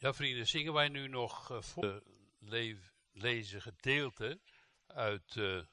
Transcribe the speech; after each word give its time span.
Ja, 0.00 0.14
vrienden, 0.14 0.46
zingen 0.46 0.72
wij 0.72 0.88
nu 0.88 1.08
nog 1.08 1.50
uh, 1.50 1.62
voor 1.62 2.02
le 2.38 2.78
lezen 3.12 3.62
gedeelte 3.62 4.40
uit 4.86 5.34
uh, 5.34 5.64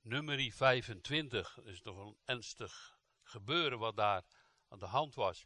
nummer 0.00 0.52
25. 0.52 1.54
Dat 1.54 1.66
is 1.66 1.80
toch 1.80 1.96
een 1.96 2.16
ernstig 2.24 2.98
gebeuren 3.22 3.78
wat 3.78 3.96
daar 3.96 4.24
aan 4.68 4.78
de 4.78 4.86
hand 4.86 5.14
was. 5.14 5.44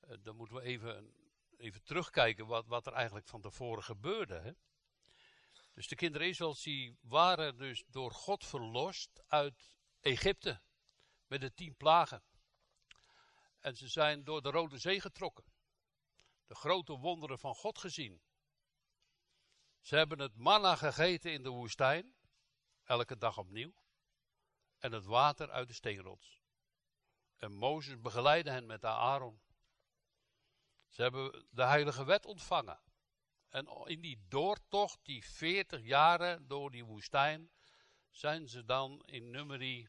Uh, 0.00 0.16
dan 0.22 0.36
moeten 0.36 0.56
we 0.56 0.62
even, 0.62 1.14
even 1.56 1.82
terugkijken 1.82 2.46
wat, 2.46 2.66
wat 2.66 2.86
er 2.86 2.92
eigenlijk 2.92 3.28
van 3.28 3.40
tevoren 3.40 3.82
gebeurde. 3.82 4.34
Hè? 4.34 4.52
Dus 5.72 5.88
de 5.88 5.96
kinderen 5.96 6.28
Israëls 6.28 6.62
die 6.62 6.96
waren 7.00 7.56
dus 7.56 7.84
door 7.86 8.10
God 8.10 8.44
verlost 8.44 9.22
uit 9.26 9.76
Egypte 10.00 10.60
met 11.26 11.40
de 11.40 11.54
tien 11.54 11.76
plagen. 11.76 12.22
En 13.60 13.76
ze 13.76 13.88
zijn 13.88 14.24
door 14.24 14.42
de 14.42 14.50
Rode 14.50 14.78
Zee 14.78 15.00
getrokken 15.00 15.54
de 16.46 16.54
grote 16.54 16.92
wonderen 16.92 17.38
van 17.38 17.54
God 17.54 17.78
gezien. 17.78 18.22
Ze 19.80 19.96
hebben 19.96 20.18
het 20.18 20.36
manna 20.36 20.76
gegeten 20.76 21.32
in 21.32 21.42
de 21.42 21.48
woestijn, 21.48 22.14
elke 22.84 23.18
dag 23.18 23.38
opnieuw, 23.38 23.72
en 24.78 24.92
het 24.92 25.04
water 25.04 25.50
uit 25.50 25.68
de 25.68 25.74
steenrots. 25.74 26.40
En 27.36 27.52
Mozes 27.52 28.00
begeleidde 28.00 28.50
hen 28.50 28.66
met 28.66 28.84
Aaron. 28.84 29.40
Ze 30.88 31.02
hebben 31.02 31.46
de 31.50 31.64
heilige 31.64 32.04
wet 32.04 32.26
ontvangen. 32.26 32.80
En 33.48 33.66
in 33.84 34.00
die 34.00 34.24
doortocht, 34.28 34.98
die 35.02 35.24
40 35.24 35.82
jaren 35.82 36.46
door 36.46 36.70
die 36.70 36.84
woestijn, 36.84 37.50
zijn 38.10 38.48
ze 38.48 38.64
dan 38.64 39.02
in 39.04 39.30
Numeri 39.30 39.88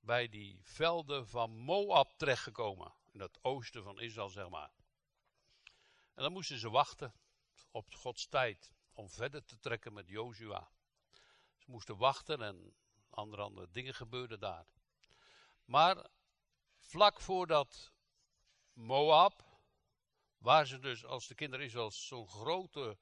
bij 0.00 0.28
die 0.28 0.60
velden 0.62 1.28
van 1.28 1.50
Moab 1.50 2.12
terechtgekomen. 2.16 2.94
In 3.12 3.20
het 3.20 3.38
oosten 3.42 3.82
van 3.82 4.00
Israël, 4.00 4.28
zeg 4.28 4.48
maar. 4.48 4.79
En 6.20 6.26
dan 6.26 6.34
moesten 6.34 6.58
ze 6.58 6.70
wachten 6.70 7.12
op 7.70 7.94
Gods 7.94 8.26
tijd 8.26 8.72
om 8.92 9.08
verder 9.08 9.44
te 9.44 9.58
trekken 9.58 9.92
met 9.92 10.08
Jozua. 10.08 10.70
Ze 11.58 11.70
moesten 11.70 11.96
wachten 11.96 12.42
en 12.42 12.74
andere, 13.10 13.42
andere 13.42 13.70
dingen 13.70 13.94
gebeurden 13.94 14.40
daar. 14.40 14.66
Maar 15.64 16.06
vlak 16.78 17.20
voordat 17.20 17.92
Moab, 18.72 19.44
waar 20.38 20.66
ze 20.66 20.78
dus 20.78 21.04
als 21.04 21.26
de 21.26 21.34
kinderen 21.34 21.66
Israëls 21.66 22.06
zo'n 22.06 22.28
grote 22.28 22.98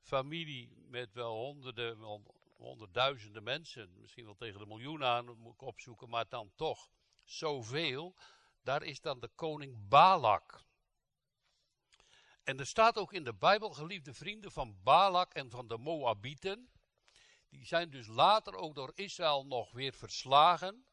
familie 0.00 0.76
met 0.76 1.12
wel 1.12 1.34
honderden, 1.34 1.98
wel 1.98 2.34
honderdduizenden 2.56 3.42
mensen, 3.42 4.00
misschien 4.00 4.24
wel 4.24 4.36
tegen 4.36 4.60
de 4.60 4.66
miljoen 4.66 5.04
aan, 5.04 5.46
ik 5.46 5.62
opzoeken, 5.62 6.08
maar 6.08 6.28
dan 6.28 6.52
toch 6.54 6.90
zoveel, 7.24 8.16
daar 8.62 8.82
is 8.82 9.00
dan 9.00 9.20
de 9.20 9.30
koning 9.34 9.88
Balak. 9.88 10.66
En 12.48 12.58
er 12.58 12.66
staat 12.66 12.96
ook 12.96 13.12
in 13.12 13.24
de 13.24 13.34
Bijbel, 13.34 13.70
geliefde 13.70 14.14
vrienden, 14.14 14.52
van 14.52 14.82
Balak 14.82 15.34
en 15.34 15.50
van 15.50 15.68
de 15.68 15.78
Moabieten. 15.78 16.70
Die 17.48 17.64
zijn 17.66 17.90
dus 17.90 18.06
later 18.06 18.54
ook 18.54 18.74
door 18.74 18.92
Israël 18.94 19.46
nog 19.46 19.70
weer 19.70 19.92
verslagen. 19.92 20.86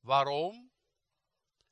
Waarom? 0.00 0.72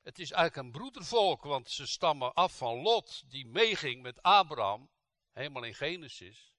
Het 0.02 0.18
is 0.18 0.30
eigenlijk 0.30 0.66
een 0.66 0.72
broedervolk, 0.72 1.42
want 1.42 1.70
ze 1.70 1.86
stammen 1.86 2.34
af 2.34 2.56
van 2.56 2.76
Lot, 2.76 3.30
die 3.30 3.46
meeging 3.46 4.02
met 4.02 4.22
Abraham, 4.22 4.90
helemaal 5.32 5.64
in 5.64 5.74
Genesis. 5.74 6.52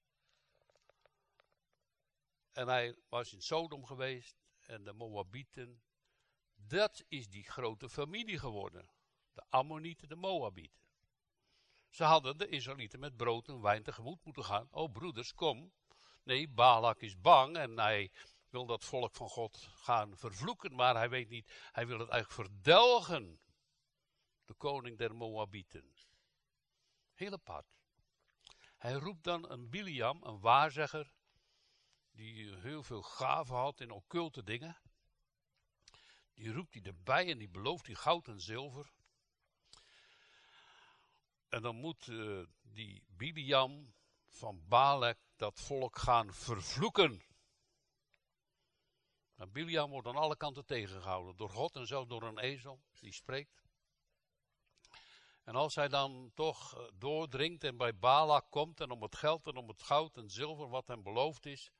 En 2.52 2.68
hij 2.68 2.96
was 3.08 3.32
in 3.32 3.42
Sodom 3.42 3.86
geweest 3.86 4.36
en 4.60 4.84
de 4.84 4.92
Moabieten. 4.92 5.82
Dat 6.54 7.04
is 7.08 7.28
die 7.28 7.44
grote 7.44 7.88
familie 7.88 8.38
geworden. 8.38 8.90
De 9.32 9.44
Ammonieten, 9.48 10.08
de 10.08 10.16
Moabieten. 10.16 10.85
Ze 11.96 12.04
hadden 12.04 12.38
de 12.38 12.48
Israëlieten 12.48 13.00
met 13.00 13.16
brood 13.16 13.48
en 13.48 13.60
wijn 13.60 13.82
tegemoet 13.82 14.24
moeten 14.24 14.44
gaan. 14.44 14.68
Oh 14.70 14.92
broeders, 14.92 15.34
kom. 15.34 15.72
Nee, 16.22 16.48
Balak 16.48 17.00
is 17.00 17.20
bang 17.20 17.56
en 17.56 17.78
hij 17.78 18.12
wil 18.48 18.66
dat 18.66 18.84
volk 18.84 19.14
van 19.14 19.28
God 19.28 19.68
gaan 19.72 20.16
vervloeken, 20.16 20.74
maar 20.74 20.94
hij 20.94 21.08
weet 21.08 21.28
niet, 21.28 21.68
hij 21.72 21.86
wil 21.86 21.98
het 21.98 22.08
eigenlijk 22.08 22.50
verdelgen. 22.50 23.40
De 24.44 24.54
koning 24.54 24.98
der 24.98 25.14
Moabieten. 25.14 25.94
Apart. 27.14 27.66
Hij 28.76 28.92
roept 28.92 29.24
dan 29.24 29.50
een 29.50 29.70
Biliam, 29.70 30.22
een 30.22 30.40
waarzegger, 30.40 31.12
die 32.10 32.56
heel 32.56 32.82
veel 32.82 33.02
gaven 33.02 33.56
had 33.56 33.80
in 33.80 33.90
occulte 33.90 34.44
dingen. 34.44 34.76
Die 36.34 36.52
roept 36.52 36.74
hij 36.74 36.82
erbij 36.82 37.30
en 37.30 37.38
die 37.38 37.48
belooft 37.48 37.86
hij 37.86 37.94
goud 37.94 38.28
en 38.28 38.40
zilver. 38.40 38.94
En 41.48 41.62
dan 41.62 41.76
moet 41.76 42.06
uh, 42.06 42.46
die 42.62 43.04
Biliam 43.06 43.94
van 44.26 44.68
Balek 44.68 45.18
dat 45.36 45.60
volk 45.60 45.98
gaan 45.98 46.34
vervloeken. 46.34 47.22
En 49.36 49.52
Biliam 49.52 49.90
wordt 49.90 50.08
aan 50.08 50.16
alle 50.16 50.36
kanten 50.36 50.66
tegengehouden. 50.66 51.36
Door 51.36 51.50
God 51.50 51.76
en 51.76 51.86
zelfs 51.86 52.08
door 52.08 52.22
een 52.22 52.38
ezel 52.38 52.82
die 53.00 53.12
spreekt. 53.12 53.64
En 55.44 55.54
als 55.54 55.74
hij 55.74 55.88
dan 55.88 56.30
toch 56.34 56.78
eh, 56.78 56.84
doordringt 56.94 57.64
en 57.64 57.76
bij 57.76 57.98
Balak 57.98 58.50
komt 58.50 58.80
en 58.80 58.90
om 58.90 59.02
het 59.02 59.16
geld 59.16 59.46
en 59.46 59.56
om 59.56 59.68
het 59.68 59.82
goud 59.82 60.16
en 60.16 60.30
zilver 60.30 60.68
wat 60.68 60.86
hem 60.86 61.02
beloofd 61.02 61.46
is, 61.46 61.70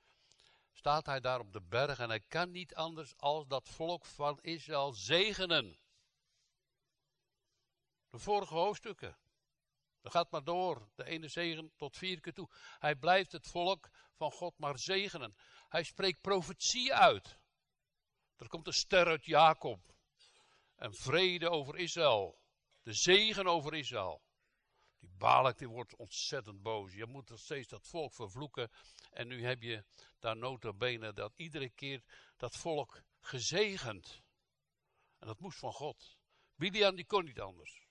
staat 0.72 1.06
hij 1.06 1.20
daar 1.20 1.40
op 1.40 1.52
de 1.52 1.62
berg 1.62 1.98
en 1.98 2.08
hij 2.08 2.20
kan 2.20 2.50
niet 2.50 2.74
anders 2.74 3.16
als 3.16 3.46
dat 3.46 3.68
volk 3.68 4.04
van 4.04 4.38
Israël 4.40 4.92
zegenen. 4.92 5.78
De 8.10 8.18
vorige 8.18 8.54
hoofdstukken. 8.54 9.16
Dat 10.06 10.14
gaat 10.14 10.30
maar 10.30 10.44
door, 10.44 10.88
de 10.94 11.04
ene 11.04 11.28
zegen 11.28 11.72
tot 11.76 11.96
vier 11.96 12.20
keer 12.20 12.32
toe. 12.32 12.48
Hij 12.78 12.96
blijft 12.96 13.32
het 13.32 13.46
volk 13.46 13.88
van 14.14 14.32
God 14.32 14.58
maar 14.58 14.78
zegenen. 14.78 15.36
Hij 15.68 15.82
spreekt 15.82 16.20
profetie 16.20 16.94
uit. 16.94 17.38
Er 18.36 18.48
komt 18.48 18.66
een 18.66 18.72
ster 18.72 19.06
uit 19.06 19.24
Jacob. 19.24 19.94
En 20.76 20.94
vrede 20.94 21.50
over 21.50 21.76
Israël. 21.76 22.38
De 22.82 22.92
zegen 22.92 23.46
over 23.46 23.74
Israël. 23.74 24.22
Die 24.98 25.10
Balak 25.18 25.58
die 25.58 25.68
wordt 25.68 25.96
ontzettend 25.96 26.62
boos. 26.62 26.94
Je 26.94 27.06
moet 27.06 27.28
nog 27.28 27.40
steeds 27.40 27.68
dat 27.68 27.86
volk 27.86 28.14
vervloeken. 28.14 28.70
En 29.10 29.28
nu 29.28 29.44
heb 29.44 29.62
je 29.62 29.84
daar 30.18 30.36
nota 30.36 30.72
bene 30.72 31.12
dat 31.12 31.32
iedere 31.36 31.70
keer 31.70 32.02
dat 32.36 32.56
volk 32.56 33.02
gezegend. 33.20 34.22
En 35.18 35.26
dat 35.26 35.40
moest 35.40 35.58
van 35.58 35.72
God. 35.72 36.16
Bilian 36.54 36.94
die 36.94 37.06
kon 37.06 37.24
niet 37.24 37.40
anders 37.40 37.85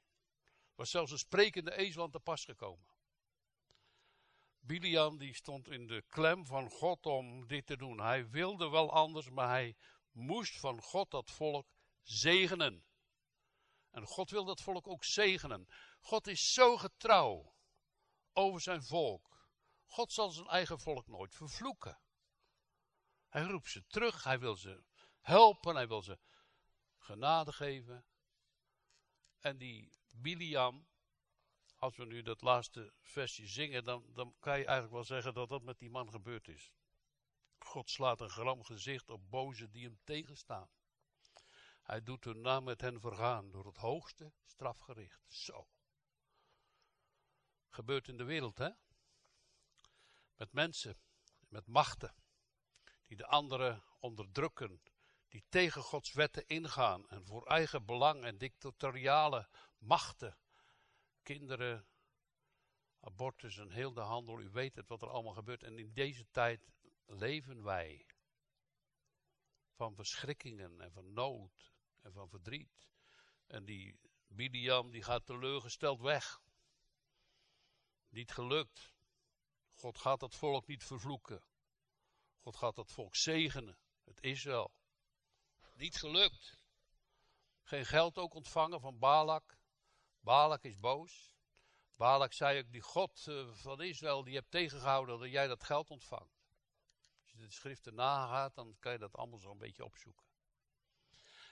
was 0.75 0.89
zelfs 0.89 1.11
een 1.11 1.17
sprekende 1.17 1.75
ezel 1.75 2.09
te 2.09 2.19
pas 2.19 2.45
gekomen. 2.45 2.93
Bilian 4.59 5.17
die 5.17 5.33
stond 5.33 5.69
in 5.69 5.87
de 5.87 6.03
klem 6.07 6.45
van 6.45 6.69
God 6.69 7.05
om 7.05 7.47
dit 7.47 7.65
te 7.65 7.77
doen. 7.77 7.99
Hij 7.99 8.29
wilde 8.29 8.69
wel 8.69 8.91
anders, 8.91 9.29
maar 9.29 9.49
hij 9.49 9.75
moest 10.11 10.59
van 10.59 10.81
God 10.81 11.11
dat 11.11 11.31
volk 11.31 11.67
zegenen. 12.01 12.85
En 13.91 14.05
God 14.05 14.29
wil 14.29 14.45
dat 14.45 14.61
volk 14.61 14.87
ook 14.87 15.03
zegenen. 15.03 15.67
God 15.99 16.27
is 16.27 16.53
zo 16.53 16.77
getrouw 16.77 17.55
over 18.33 18.61
zijn 18.61 18.83
volk. 18.83 19.33
God 19.85 20.11
zal 20.11 20.29
zijn 20.29 20.47
eigen 20.47 20.79
volk 20.79 21.07
nooit 21.07 21.35
vervloeken. 21.35 21.99
Hij 23.27 23.43
roept 23.43 23.69
ze 23.69 23.85
terug, 23.87 24.23
hij 24.23 24.39
wil 24.39 24.55
ze 24.55 24.83
helpen, 25.19 25.75
hij 25.75 25.87
wil 25.87 26.01
ze 26.01 26.19
genade 26.97 27.53
geven. 27.53 28.05
En 29.39 29.57
die 29.57 29.91
Biliam, 30.21 30.87
als 31.75 31.95
we 31.95 32.05
nu 32.05 32.21
dat 32.21 32.41
laatste 32.41 32.93
versje 33.01 33.47
zingen, 33.47 33.83
dan, 33.83 34.05
dan 34.13 34.35
kan 34.39 34.57
je 34.57 34.65
eigenlijk 34.65 34.93
wel 34.93 35.03
zeggen 35.03 35.33
dat 35.33 35.49
dat 35.49 35.63
met 35.63 35.79
die 35.79 35.89
man 35.89 36.11
gebeurd 36.11 36.47
is. 36.47 36.73
God 37.57 37.89
slaat 37.89 38.21
een 38.21 38.29
gram 38.29 38.63
gezicht 38.63 39.09
op 39.09 39.29
bozen 39.29 39.71
die 39.71 39.83
hem 39.83 39.99
tegenstaan. 40.03 40.69
Hij 41.81 42.03
doet 42.03 42.23
hun 42.23 42.41
naam 42.41 42.63
met 42.63 42.81
hen 42.81 42.99
vergaan 42.99 43.51
door 43.51 43.65
het 43.65 43.77
hoogste 43.77 44.33
strafgericht. 44.45 45.21
Zo. 45.27 45.67
Gebeurt 47.69 48.07
in 48.07 48.17
de 48.17 48.23
wereld, 48.23 48.57
hè? 48.57 48.69
Met 50.35 50.51
mensen, 50.51 50.97
met 51.47 51.67
machten, 51.67 52.16
die 53.05 53.17
de 53.17 53.25
anderen 53.28 53.84
onderdrukken, 53.99 54.81
die 55.28 55.45
tegen 55.49 55.81
Gods 55.81 56.13
wetten 56.13 56.47
ingaan 56.47 57.07
en 57.07 57.25
voor 57.25 57.45
eigen 57.45 57.85
belang 57.85 58.23
en 58.23 58.37
dictatoriale 58.37 59.49
machten, 59.85 60.37
kinderen, 61.23 61.87
abortus 62.99 63.58
en 63.58 63.72
heel 63.72 63.93
de 63.93 64.02
handel. 64.02 64.40
U 64.40 64.49
weet 64.49 64.76
het 64.76 64.87
wat 64.87 65.02
er 65.02 65.09
allemaal 65.09 65.34
gebeurt. 65.34 65.64
En 65.64 65.79
in 65.79 65.93
deze 65.93 66.29
tijd 66.32 66.67
leven 67.05 67.64
wij 67.64 68.05
van 69.76 69.96
verschrikkingen 69.96 70.82
en 70.82 70.91
van 70.91 71.14
nood 71.14 71.73
en 72.02 72.14
van 72.14 72.29
verdriet. 72.29 72.87
En 73.47 73.66
die 73.66 73.99
Bidiam 74.28 74.91
die 74.91 75.03
gaat 75.03 75.26
teleurgesteld 75.26 76.02
weg. 76.02 76.41
Niet 78.09 78.31
gelukt. 78.31 78.93
God 79.73 79.97
gaat 79.97 80.20
dat 80.20 80.35
volk 80.35 80.67
niet 80.67 80.84
vervloeken. 80.84 81.43
God 82.40 82.55
gaat 82.55 82.76
dat 82.76 82.91
volk 82.91 83.16
zegenen. 83.16 83.78
Het 84.03 84.22
Israël. 84.22 84.72
Niet 85.73 85.96
gelukt. 85.96 86.59
Geen 87.64 87.85
geld 87.85 88.17
ook 88.17 88.34
ontvangen 88.34 88.79
van 88.79 88.99
Balak. 88.99 89.58
Balak 90.25 90.63
is 90.63 90.79
boos. 90.79 91.35
Balak 91.95 92.33
zei 92.33 92.59
ook, 92.59 92.72
die 92.72 92.81
God 92.81 93.25
uh, 93.29 93.53
van 93.53 93.81
Israël, 93.81 94.23
die 94.23 94.35
hebt 94.35 94.51
tegengehouden 94.51 95.19
dat 95.19 95.29
jij 95.29 95.47
dat 95.47 95.63
geld 95.63 95.89
ontvangt. 95.89 96.43
Als 97.22 97.31
je 97.31 97.37
de 97.37 97.51
schriften 97.51 97.95
nagaat, 97.95 98.55
dan 98.55 98.75
kan 98.79 98.91
je 98.91 98.97
dat 98.97 99.16
allemaal 99.16 99.39
zo 99.39 99.51
een 99.51 99.57
beetje 99.57 99.85
opzoeken. 99.85 100.25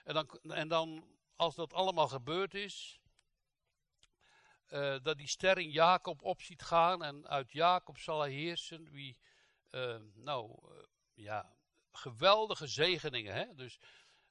En 0.04 0.14
dan, 0.14 0.30
en 0.42 0.68
dan 0.68 1.18
als 1.36 1.56
dat 1.56 1.74
allemaal 1.74 2.08
gebeurd 2.08 2.54
is, 2.54 3.00
uh, 4.70 4.98
dat 5.02 5.18
die 5.18 5.28
ster 5.28 5.58
in 5.58 5.72
Jacob 5.72 6.22
op 6.22 6.42
ziet 6.42 6.62
gaan 6.62 7.04
en 7.04 7.28
uit 7.28 7.52
Jacob 7.52 7.98
zal 7.98 8.20
hij 8.20 8.32
heersen, 8.32 8.92
wie, 8.92 9.18
uh, 9.72 10.00
nou, 10.14 10.72
ja, 11.14 11.56
geweldige 11.92 12.68
zegeningen. 12.68 13.34
Hè? 13.34 13.56
Dus 13.56 13.80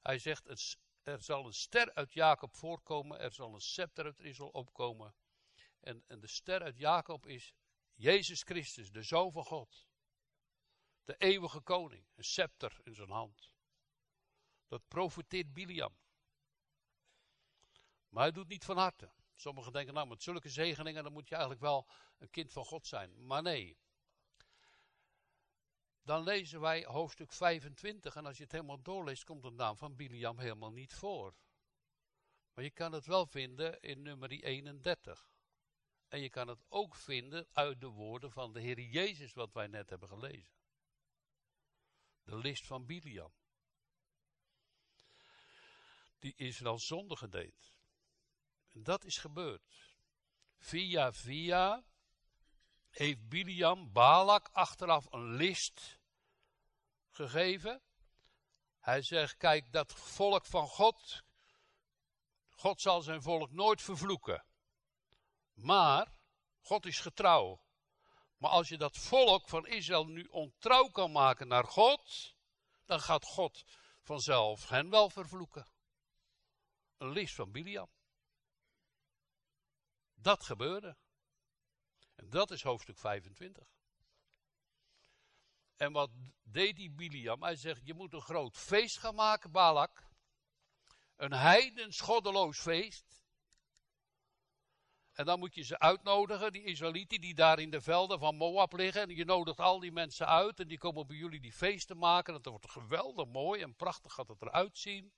hij 0.01 0.19
zegt, 0.19 0.47
het, 0.47 0.77
er 1.03 1.21
zal 1.21 1.45
een 1.45 1.53
ster 1.53 1.93
uit 1.93 2.13
Jacob 2.13 2.55
voorkomen, 2.55 3.19
er 3.19 3.33
zal 3.33 3.53
een 3.53 3.61
scepter 3.61 4.05
uit 4.05 4.19
Israël 4.19 4.49
opkomen. 4.49 5.15
En, 5.79 6.03
en 6.07 6.19
de 6.19 6.27
ster 6.27 6.61
uit 6.61 6.77
Jacob 6.77 7.25
is 7.25 7.53
Jezus 7.93 8.41
Christus, 8.43 8.91
de 8.91 9.03
Zoon 9.03 9.31
van 9.31 9.45
God. 9.45 9.87
De 11.05 11.15
eeuwige 11.17 11.61
koning, 11.61 12.05
een 12.15 12.23
scepter 12.23 12.79
in 12.83 12.95
zijn 12.95 13.09
hand. 13.09 13.51
Dat 14.67 14.87
profeteert 14.87 15.53
Biliam. 15.53 15.97
Maar 18.09 18.23
hij 18.23 18.31
doet 18.31 18.47
niet 18.47 18.65
van 18.65 18.77
harte. 18.77 19.11
Sommigen 19.35 19.73
denken, 19.73 19.93
nou, 19.93 20.07
met 20.07 20.23
zulke 20.23 20.49
zegeningen, 20.49 21.03
dan 21.03 21.13
moet 21.13 21.29
je 21.29 21.35
eigenlijk 21.35 21.63
wel 21.63 21.87
een 22.17 22.29
kind 22.29 22.51
van 22.51 22.65
God 22.65 22.87
zijn. 22.87 23.25
Maar 23.25 23.41
nee. 23.41 23.77
Dan 26.03 26.23
lezen 26.23 26.59
wij 26.59 26.85
hoofdstuk 26.85 27.31
25 27.31 28.15
en 28.15 28.25
als 28.25 28.37
je 28.37 28.43
het 28.43 28.51
helemaal 28.51 28.81
doorleest, 28.81 29.23
komt 29.23 29.43
de 29.43 29.51
naam 29.51 29.77
van 29.77 29.95
Biliam 29.95 30.39
helemaal 30.39 30.71
niet 30.71 30.93
voor. 30.93 31.35
Maar 32.53 32.63
je 32.63 32.71
kan 32.71 32.91
het 32.91 33.05
wel 33.05 33.25
vinden 33.25 33.81
in 33.81 34.01
nummer 34.01 34.29
31. 34.29 35.31
En 36.07 36.21
je 36.21 36.29
kan 36.29 36.47
het 36.47 36.63
ook 36.69 36.95
vinden 36.95 37.47
uit 37.51 37.81
de 37.81 37.87
woorden 37.87 38.31
van 38.31 38.53
de 38.53 38.59
Heer 38.59 38.79
Jezus, 38.79 39.33
wat 39.33 39.53
wij 39.53 39.67
net 39.67 39.89
hebben 39.89 40.09
gelezen. 40.09 40.53
De 42.23 42.37
list 42.37 42.65
van 42.65 42.85
Biliam. 42.85 43.33
Die 46.19 46.33
Israël 46.35 46.79
zonde 46.79 47.15
gedeed. 47.15 47.77
En 48.71 48.83
dat 48.83 49.03
is 49.03 49.17
gebeurd. 49.17 49.95
Via 50.57 51.13
via 51.13 51.83
heeft 52.93 53.27
Biliam 53.27 53.91
Balak 53.91 54.49
achteraf 54.51 55.05
een 55.11 55.35
list 55.35 55.99
gegeven. 57.09 57.81
Hij 58.79 59.01
zegt, 59.01 59.37
kijk, 59.37 59.71
dat 59.71 59.93
volk 59.93 60.45
van 60.45 60.67
God, 60.67 61.23
God 62.49 62.81
zal 62.81 63.01
zijn 63.01 63.21
volk 63.21 63.51
nooit 63.51 63.81
vervloeken. 63.81 64.45
Maar 65.53 66.13
God 66.61 66.85
is 66.85 66.99
getrouw. 66.99 67.61
Maar 68.37 68.51
als 68.51 68.69
je 68.69 68.77
dat 68.77 68.97
volk 68.97 69.49
van 69.49 69.67
Israël 69.67 70.05
nu 70.05 70.23
ontrouw 70.25 70.87
kan 70.87 71.11
maken 71.11 71.47
naar 71.47 71.65
God, 71.65 72.35
dan 72.85 72.99
gaat 72.99 73.25
God 73.25 73.63
vanzelf 74.01 74.69
hen 74.69 74.89
wel 74.89 75.09
vervloeken. 75.09 75.67
Een 76.97 77.09
list 77.09 77.35
van 77.35 77.51
Biliam. 77.51 77.89
Dat 80.13 80.43
gebeurde. 80.45 80.97
Dat 82.29 82.51
is 82.51 82.63
hoofdstuk 82.63 82.97
25. 82.97 83.67
En 85.75 85.91
wat 85.91 86.09
deed 86.43 86.75
die 86.75 86.91
Biliam? 86.91 87.43
Hij 87.43 87.55
zegt, 87.55 87.81
je 87.85 87.93
moet 87.93 88.13
een 88.13 88.21
groot 88.21 88.57
feest 88.57 88.97
gaan 88.97 89.15
maken, 89.15 89.51
Balak. 89.51 90.03
Een 91.15 91.33
heidens 91.33 91.99
goddeloos 91.99 92.59
feest. 92.59 93.23
En 95.13 95.25
dan 95.25 95.39
moet 95.39 95.55
je 95.55 95.63
ze 95.63 95.79
uitnodigen, 95.79 96.51
die 96.51 96.63
Israëlieten 96.63 97.21
die 97.21 97.33
daar 97.33 97.59
in 97.59 97.69
de 97.69 97.81
velden 97.81 98.19
van 98.19 98.35
Moab 98.35 98.73
liggen. 98.73 99.01
En 99.01 99.15
je 99.15 99.25
nodigt 99.25 99.59
al 99.59 99.79
die 99.79 99.91
mensen 99.91 100.27
uit 100.27 100.59
en 100.59 100.67
die 100.67 100.77
komen 100.77 101.07
bij 101.07 101.15
jullie 101.17 101.41
die 101.41 101.53
feesten 101.53 101.97
maken. 101.97 102.33
Dat 102.33 102.45
wordt 102.45 102.71
geweldig 102.71 103.27
mooi 103.27 103.61
en 103.61 103.75
prachtig 103.75 104.13
gaat 104.13 104.27
het 104.27 104.41
eruit 104.41 104.77
zien. 104.77 105.13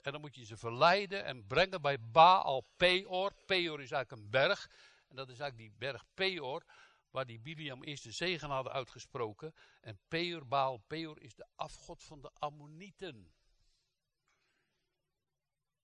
En 0.00 0.12
dan 0.12 0.20
moet 0.20 0.34
je 0.34 0.44
ze 0.44 0.56
verleiden 0.56 1.24
en 1.24 1.46
brengen 1.46 1.82
bij 1.82 2.00
Baal 2.00 2.66
Peor. 2.76 3.34
Peor 3.46 3.80
is 3.82 3.90
eigenlijk 3.90 4.22
een 4.22 4.30
berg. 4.30 4.70
En 5.10 5.16
dat 5.16 5.28
is 5.28 5.38
eigenlijk 5.38 5.70
die 5.70 5.78
berg 5.78 6.04
Peor, 6.14 6.64
waar 7.10 7.26
die 7.26 7.40
Biliam 7.40 7.82
eerst 7.82 8.02
de 8.02 8.12
zegen 8.12 8.50
hadden 8.50 8.72
uitgesproken. 8.72 9.54
En 9.80 10.00
Peor, 10.08 10.46
Baal 10.46 10.78
Peor 10.78 11.20
is 11.20 11.34
de 11.34 11.46
afgod 11.54 12.02
van 12.02 12.20
de 12.20 12.30
Ammonieten. 12.38 13.34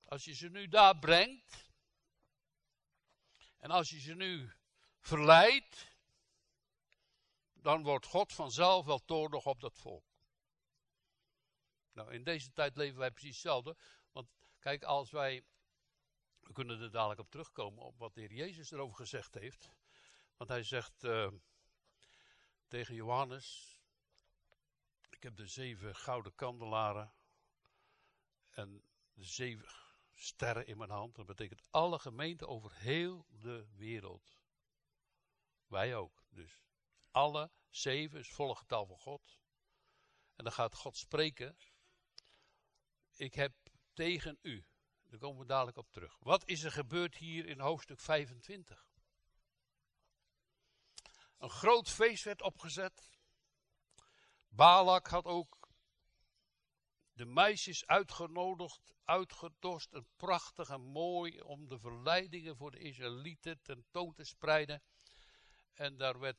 Als 0.05 0.25
je 0.25 0.35
ze 0.35 0.49
nu 0.49 0.69
daar 0.69 0.99
brengt, 0.99 1.71
en 3.59 3.71
als 3.71 3.91
je 3.91 4.01
ze 4.01 4.15
nu 4.15 4.53
verleidt, 5.01 5.97
dan 7.53 7.83
wordt 7.83 8.07
God 8.07 8.33
vanzelf 8.33 8.85
wel 8.85 9.05
toornig 9.05 9.47
op 9.47 9.61
dat 9.61 9.79
volk. 9.79 10.05
Nou, 11.93 12.13
in 12.13 12.25
deze 12.25 12.53
tijd 12.53 12.77
leven 12.77 12.99
wij 12.99 13.11
precies 13.11 13.35
hetzelfde. 13.35 13.77
Want 14.13 14.29
kijk, 14.59 14.83
als 14.83 15.11
wij. 15.11 15.45
We 16.47 16.53
kunnen 16.53 16.81
er 16.81 16.91
dadelijk 16.91 17.21
op 17.21 17.31
terugkomen 17.31 17.83
op 17.83 17.99
wat 17.99 18.15
de 18.15 18.21
Heer 18.21 18.33
Jezus 18.33 18.71
erover 18.71 18.97
gezegd 18.97 19.35
heeft. 19.35 19.71
Want 20.37 20.51
hij 20.51 20.63
zegt 20.63 21.05
uh, 21.05 21.33
tegen 22.69 22.95
Johannes: 22.95 23.79
Ik 25.11 25.23
heb 25.23 25.37
de 25.37 25.47
zeven 25.47 25.97
gouden 25.97 26.35
kandelaren. 26.35 27.13
En 28.51 28.85
de 29.13 29.25
zeven 29.25 29.69
sterren 30.13 30.67
in 30.67 30.79
mijn 30.79 30.91
hand. 30.91 31.15
Dat 31.15 31.27
betekent 31.27 31.67
alle 31.71 31.99
gemeenten 31.99 32.49
over 32.49 32.75
heel 32.75 33.27
de 33.29 33.67
wereld. 33.75 34.39
Wij 35.67 35.97
ook. 35.97 36.25
Dus 36.29 36.59
alle 37.11 37.51
zeven 37.69 38.19
is 38.19 38.33
volle 38.33 38.57
getal 38.57 38.87
van 38.87 38.99
God. 38.99 39.41
En 40.35 40.45
dan 40.45 40.53
gaat 40.53 40.75
God 40.75 40.97
spreken. 40.97 41.57
Ik 43.17 43.35
heb 43.35 43.55
tegen 43.93 44.39
u. 44.43 44.67
Daar 45.07 45.19
komen 45.19 45.41
we 45.41 45.47
dadelijk 45.47 45.77
op 45.77 45.93
terug. 45.93 46.17
Wat 46.19 46.49
is 46.49 46.63
er 46.63 46.73
gebeurd 46.73 47.17
hier 47.17 47.47
in 47.47 47.61
hoofdstuk 47.61 48.01
25? 48.01 48.87
Een 51.39 51.51
groot 51.51 51.91
feest 51.91 52.25
werd 52.25 52.43
opgezet. 52.43 53.11
Balak 54.49 55.07
had 55.07 55.25
ook 55.25 55.69
de 57.13 57.25
meisjes 57.25 57.87
uitgenodigd, 57.87 58.95
uitgedost 59.05 59.93
en 59.93 60.09
prachtig 60.17 60.69
en 60.69 60.81
mooi 60.81 61.41
om 61.41 61.69
de 61.69 61.79
verleidingen 61.79 62.57
voor 62.57 62.71
de 62.71 62.79
Israëlieten 62.79 63.63
tentoon 63.63 64.15
te 64.15 64.25
spreiden. 64.25 64.83
En 65.73 65.97
daar 65.97 66.19
werd 66.19 66.39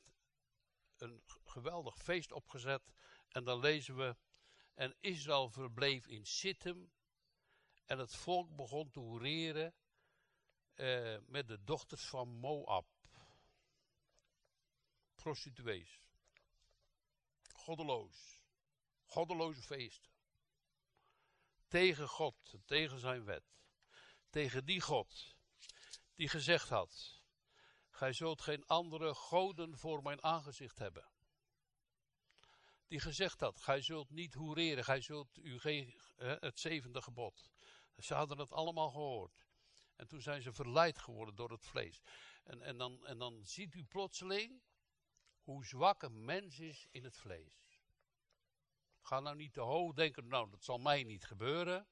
een 0.98 1.24
geweldig 1.44 1.98
feest 1.98 2.32
opgezet. 2.32 2.92
En 3.28 3.44
dan 3.44 3.60
lezen 3.60 3.96
we, 3.96 4.16
en 4.74 4.96
Israël 5.00 5.50
verbleef 5.50 6.08
in 6.08 6.26
Sittim 6.26 6.92
en 7.88 8.00
het 8.00 8.16
volk 8.16 8.56
begon 8.56 8.90
te 8.90 9.00
hoereren 9.00 9.76
eh, 10.74 11.18
met 11.26 11.48
de 11.48 11.64
dochters 11.64 12.06
van 12.06 12.28
Moab. 12.28 12.88
Prostituees. 15.16 16.00
Goddeloos. 17.54 18.42
Goddeloze 19.06 19.62
feesten 19.62 20.16
tegen 21.68 22.08
God, 22.08 22.36
tegen 22.66 23.00
zijn 23.00 23.24
wet. 23.24 23.44
Tegen 24.30 24.66
die 24.66 24.82
God 24.82 25.36
die 26.16 26.30
gezegd 26.30 26.70
had: 26.70 27.22
Gij 27.90 28.14
zult 28.14 28.42
geen 28.42 28.66
andere 28.66 29.14
goden 29.14 29.78
voor 29.78 30.02
mijn 30.02 30.24
aangezicht 30.24 30.78
hebben. 30.78 31.10
Die 32.88 33.00
gezegd 33.00 33.40
had: 33.40 33.62
Gij 33.62 33.82
zult 33.82 34.10
niet 34.10 34.34
hoereren, 34.34 34.84
gij 34.84 35.02
zult 35.02 35.38
u 35.38 35.60
geen, 35.60 36.02
het 36.18 36.60
zevende 36.60 37.02
gebod. 37.02 37.50
Ze 37.98 38.14
hadden 38.14 38.38
het 38.38 38.52
allemaal 38.52 38.90
gehoord. 38.90 39.46
En 39.96 40.08
toen 40.08 40.22
zijn 40.22 40.42
ze 40.42 40.54
verleid 40.54 40.98
geworden 40.98 41.36
door 41.36 41.52
het 41.52 41.66
vlees. 41.66 42.02
En, 42.44 42.62
en, 42.62 42.78
dan, 42.78 43.06
en 43.06 43.18
dan 43.18 43.46
ziet 43.46 43.74
u 43.74 43.84
plotseling 43.84 44.62
hoe 45.42 45.66
zwak 45.66 46.04
een 46.04 46.26
mens 46.26 46.60
is 46.60 46.88
in 46.92 47.04
het 47.04 47.18
vlees. 47.18 47.82
Ga 49.02 49.20
nou 49.20 49.36
niet 49.36 49.54
te 49.54 49.62
hoog 49.62 49.94
denken, 49.94 50.28
nou 50.28 50.50
dat 50.50 50.64
zal 50.64 50.78
mij 50.78 51.04
niet 51.04 51.26
gebeuren. 51.26 51.88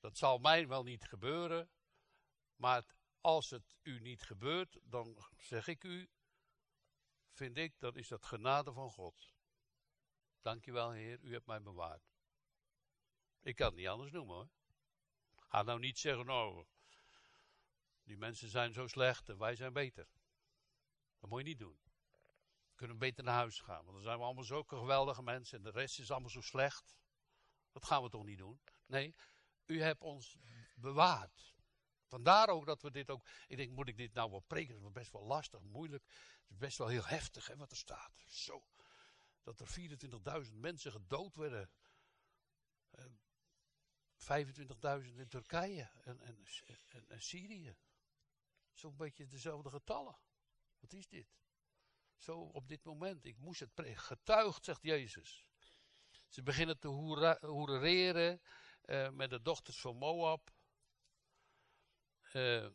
Dat 0.00 0.16
zal 0.16 0.38
mij 0.38 0.68
wel 0.68 0.82
niet 0.82 1.04
gebeuren. 1.04 1.70
Maar 2.56 2.84
als 3.20 3.50
het 3.50 3.76
u 3.82 4.00
niet 4.00 4.22
gebeurt, 4.22 4.78
dan 4.82 5.24
zeg 5.36 5.66
ik 5.66 5.84
u, 5.84 6.10
vind 7.30 7.56
ik, 7.56 7.80
dan 7.80 7.96
is 7.96 8.08
dat 8.08 8.24
genade 8.24 8.72
van 8.72 8.90
God. 8.90 9.34
Dankjewel 10.40 10.90
Heer, 10.90 11.20
u 11.20 11.32
hebt 11.32 11.46
mij 11.46 11.62
bewaard. 11.62 12.11
Ik 13.42 13.56
kan 13.56 13.66
het 13.66 13.76
niet 13.76 13.88
anders 13.88 14.10
noemen 14.10 14.34
hoor. 14.34 14.48
Ga 15.36 15.62
nou 15.62 15.78
niet 15.78 15.98
zeggen, 15.98 16.26
nou, 16.26 16.64
die 18.02 18.16
mensen 18.16 18.48
zijn 18.48 18.72
zo 18.72 18.86
slecht 18.86 19.28
en 19.28 19.38
wij 19.38 19.56
zijn 19.56 19.72
beter. 19.72 20.06
Dat 21.20 21.30
moet 21.30 21.38
je 21.38 21.46
niet 21.46 21.58
doen 21.58 21.82
kunnen 22.82 23.00
we 23.00 23.06
beter 23.06 23.24
naar 23.24 23.34
huis 23.34 23.60
gaan. 23.60 23.84
Want 23.84 23.92
dan 23.92 24.02
zijn 24.02 24.18
we 24.18 24.24
allemaal 24.24 24.44
zulke 24.44 24.76
geweldige 24.76 25.22
mensen 25.22 25.58
en 25.58 25.64
de 25.64 25.70
rest 25.70 25.98
is 25.98 26.10
allemaal 26.10 26.30
zo 26.30 26.40
slecht. 26.40 26.96
Dat 27.72 27.84
gaan 27.84 28.02
we 28.02 28.08
toch 28.08 28.24
niet 28.24 28.38
doen? 28.38 28.60
Nee, 28.86 29.14
u 29.66 29.82
hebt 29.82 30.02
ons 30.02 30.36
bewaard. 30.76 31.54
Vandaar 32.06 32.48
ook 32.48 32.66
dat 32.66 32.82
we 32.82 32.90
dit 32.90 33.10
ook. 33.10 33.26
Ik 33.46 33.56
denk, 33.56 33.70
moet 33.70 33.88
ik 33.88 33.96
dit 33.96 34.14
nou 34.14 34.30
wel 34.30 34.40
preken? 34.40 34.74
Dat 34.74 34.84
is 34.84 34.92
best 34.92 35.12
wel 35.12 35.24
lastig, 35.24 35.60
moeilijk. 35.60 36.04
Het 36.40 36.50
is 36.50 36.56
best 36.56 36.78
wel 36.78 36.86
heel 36.86 37.06
heftig 37.06 37.46
hè, 37.46 37.56
wat 37.56 37.70
er 37.70 37.76
staat. 37.76 38.24
Zo. 38.26 38.64
Dat 39.42 39.60
er 39.60 39.68
24.000 40.46 40.52
mensen 40.52 40.92
gedood 40.92 41.36
werden. 41.36 41.70
25.000 44.22 45.16
in 45.16 45.28
Turkije 45.28 45.90
en, 46.04 46.20
en, 47.08 47.22
Syrië. 47.22 47.76
Zo'n 48.72 48.96
beetje 48.96 49.26
dezelfde 49.26 49.70
getallen. 49.70 50.18
Wat 50.80 50.92
is 50.92 51.08
dit? 51.08 51.26
Zo 52.16 52.38
op 52.38 52.68
dit 52.68 52.84
moment. 52.84 53.24
Ik 53.24 53.38
moest 53.38 53.60
het. 53.60 53.70
Getuigd, 53.94 54.64
zegt 54.64 54.82
Jezus. 54.82 55.44
Ze 56.28 56.42
beginnen 56.42 56.78
te 56.78 56.88
hoereren 57.46 58.40
uh, 58.84 59.08
met 59.08 59.30
de 59.30 59.42
dochters 59.42 59.80
van 59.80 59.96
Moab. 59.96 60.50
Uh, 62.32 62.68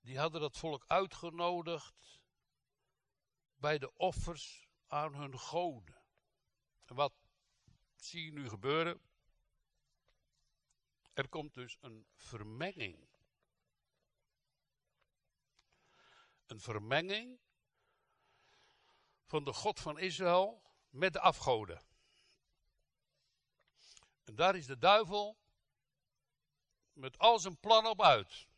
die 0.00 0.18
hadden 0.18 0.40
dat 0.40 0.58
volk 0.58 0.84
uitgenodigd 0.86 2.20
bij 3.54 3.78
de 3.78 3.94
offers 3.94 4.68
aan 4.86 5.14
hun 5.14 5.38
goden. 5.38 6.02
En 6.84 6.94
wat 6.94 7.14
zie 7.96 8.24
je 8.24 8.32
nu 8.32 8.48
gebeuren? 8.48 9.07
Er 11.18 11.28
komt 11.28 11.54
dus 11.54 11.76
een 11.80 12.06
vermenging. 12.14 13.08
Een 16.46 16.60
vermenging 16.60 17.40
van 19.24 19.44
de 19.44 19.52
God 19.52 19.80
van 19.80 19.98
Israël 19.98 20.62
met 20.90 21.12
de 21.12 21.20
afgoden. 21.20 21.82
En 24.24 24.34
daar 24.34 24.56
is 24.56 24.66
de 24.66 24.78
duivel 24.78 25.38
met 26.92 27.18
al 27.18 27.38
zijn 27.38 27.58
plan 27.58 27.86
op 27.86 28.02
uit. 28.02 28.48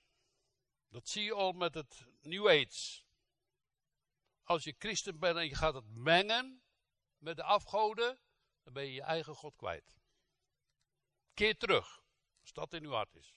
Dat 0.89 1.09
zie 1.09 1.25
je 1.25 1.35
al 1.35 1.53
met 1.53 1.75
het 1.75 2.07
New 2.21 2.49
Age. 2.49 3.03
Als 4.43 4.65
je 4.65 4.75
christen 4.79 5.19
bent 5.19 5.37
en 5.37 5.47
je 5.47 5.55
gaat 5.55 5.75
het 5.75 5.89
mengen 5.89 6.63
met 7.19 7.37
de 7.37 7.43
afgoden, 7.43 8.21
dan 8.63 8.73
ben 8.73 8.85
je 8.85 8.93
je 8.93 9.03
eigen 9.03 9.35
God 9.35 9.57
kwijt. 9.57 9.97
Keer 11.35 11.57
terug, 11.57 12.00
als 12.57 12.71
dat 12.71 12.81
in 12.81 12.87
uw 12.87 12.93
hart 12.93 13.15
is. 13.15 13.35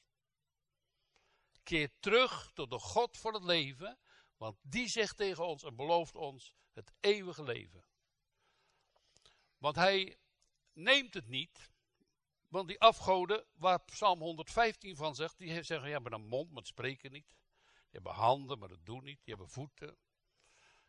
Keer 1.64 1.92
terug 2.00 2.52
tot 2.54 2.70
de 2.70 2.80
God 2.80 3.18
van 3.18 3.34
het 3.34 3.44
leven, 3.44 4.00
want 4.38 4.58
die 4.62 4.88
zegt 4.88 5.18
tegen 5.18 5.48
ons 5.48 5.64
en 5.64 5.76
belooft 5.76 6.16
ons 6.16 6.54
het 6.72 6.92
eeuwige 7.00 7.44
leven. 7.44 7.86
Want 9.58 9.76
hij 9.76 10.18
neemt 10.74 11.14
het 11.14 11.28
niet 11.28 11.72
want 12.54 12.68
die 12.68 12.80
afgoden, 12.80 13.46
waar 13.54 13.84
Psalm 13.84 14.20
115 14.20 14.96
van 14.96 15.16
zegt, 15.16 15.38
die 15.38 15.64
zeggen, 15.64 15.88
ja, 15.88 15.94
hebben 15.94 16.14
een 16.14 16.28
mond, 16.28 16.52
maar 16.52 16.66
spreken 16.66 17.12
niet. 17.12 17.28
Die 17.28 18.02
hebben 18.02 18.14
handen, 18.14 18.60
maar 18.60 18.70
dat 18.70 18.86
doen 18.86 19.04
niet. 19.04 19.20
Die 19.24 19.34
hebben 19.34 19.50
voeten. 19.50 19.98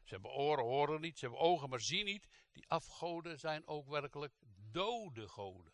Ze 0.04 0.14
hebben 0.14 0.30
oren, 0.30 0.64
horen 0.64 1.00
niet. 1.00 1.18
Ze 1.18 1.24
hebben 1.24 1.42
ogen, 1.42 1.68
maar 1.68 1.80
zien 1.80 2.04
niet. 2.04 2.28
Die 2.52 2.68
afgoden 2.68 3.38
zijn 3.38 3.66
ook 3.66 3.88
werkelijk 3.88 4.34
dode 4.70 5.28
goden. 5.28 5.73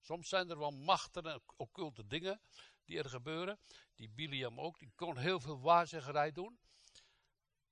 Soms 0.00 0.28
zijn 0.28 0.50
er 0.50 0.58
wel 0.58 0.70
machten 0.70 1.22
en 1.22 1.42
occulte 1.56 2.06
dingen 2.06 2.40
die 2.84 2.98
er 2.98 3.08
gebeuren. 3.08 3.60
Die 3.94 4.10
Biliam 4.10 4.60
ook, 4.60 4.78
die 4.78 4.92
kon 4.94 5.16
heel 5.16 5.40
veel 5.40 5.60
waarzeggerij 5.60 6.32
doen. 6.32 6.60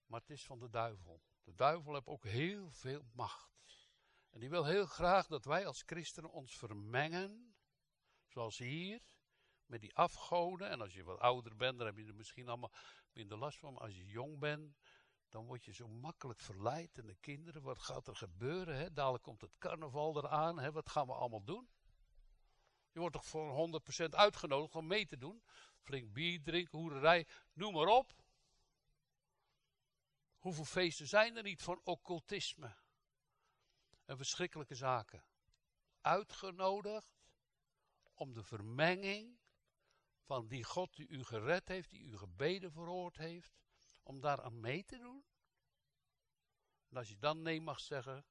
Maar 0.06 0.20
het 0.20 0.30
is 0.30 0.44
van 0.44 0.58
de 0.58 0.70
duivel. 0.70 1.22
De 1.42 1.54
duivel 1.54 1.94
heeft 1.94 2.06
ook 2.06 2.24
heel 2.24 2.70
veel 2.70 3.02
macht. 3.12 3.48
En 4.30 4.40
die 4.40 4.50
wil 4.50 4.64
heel 4.64 4.86
graag 4.86 5.26
dat 5.26 5.44
wij 5.44 5.66
als 5.66 5.82
christenen 5.86 6.30
ons 6.30 6.56
vermengen, 6.56 7.56
zoals 8.26 8.58
hier, 8.58 9.00
met 9.66 9.80
die 9.80 9.94
afgoden. 9.94 10.68
En 10.68 10.80
als 10.80 10.94
je 10.94 11.04
wat 11.04 11.18
ouder 11.18 11.56
bent, 11.56 11.78
dan 11.78 11.86
heb 11.86 11.96
je 11.96 12.06
er 12.06 12.14
misschien 12.14 12.48
allemaal 12.48 12.72
minder 13.12 13.38
last 13.38 13.58
van. 13.58 13.72
Maar 13.72 13.82
als 13.82 13.96
je 13.96 14.06
jong 14.06 14.38
bent, 14.38 14.76
dan 15.28 15.46
word 15.46 15.64
je 15.64 15.72
zo 15.72 15.88
makkelijk 15.88 16.40
verleid. 16.40 16.98
En 16.98 17.06
de 17.06 17.16
kinderen, 17.16 17.62
wat 17.62 17.78
gaat 17.78 18.06
er 18.06 18.16
gebeuren? 18.16 18.76
Hè? 18.76 18.92
Dadelijk 18.92 19.24
komt 19.24 19.40
het 19.40 19.58
carnaval 19.58 20.16
eraan. 20.16 20.58
Hè? 20.58 20.72
Wat 20.72 20.90
gaan 20.90 21.06
we 21.06 21.12
allemaal 21.12 21.44
doen? 21.44 21.68
Je 22.92 22.98
wordt 22.98 23.14
toch 23.14 23.26
voor 23.26 23.80
100% 24.04 24.08
uitgenodigd 24.08 24.74
om 24.74 24.86
mee 24.86 25.06
te 25.06 25.16
doen. 25.16 25.42
Flink 25.78 26.12
bier 26.12 26.42
drinken, 26.42 26.78
hoererij, 26.78 27.26
noem 27.52 27.72
maar 27.72 27.86
op. 27.86 28.12
Hoeveel 30.38 30.64
feesten 30.64 31.06
zijn 31.06 31.36
er 31.36 31.42
niet 31.42 31.62
van 31.62 31.80
occultisme? 31.84 32.76
en 34.08 34.16
verschrikkelijke 34.16 34.74
zaken. 34.74 35.24
Uitgenodigd 36.00 37.20
om 38.14 38.32
de 38.32 38.42
vermenging 38.42 39.38
van 40.20 40.48
die 40.48 40.64
God 40.64 40.96
die 40.96 41.08
u 41.08 41.24
gered 41.24 41.68
heeft, 41.68 41.90
die 41.90 42.02
u 42.02 42.16
gebeden 42.16 42.72
verhoord 42.72 43.16
heeft, 43.16 43.58
om 44.02 44.20
daar 44.20 44.42
aan 44.42 44.60
mee 44.60 44.84
te 44.84 44.98
doen. 44.98 45.24
En 46.88 46.96
als 46.96 47.08
je 47.08 47.18
dan 47.18 47.42
nee 47.42 47.60
mag 47.60 47.80
zeggen, 47.80 48.26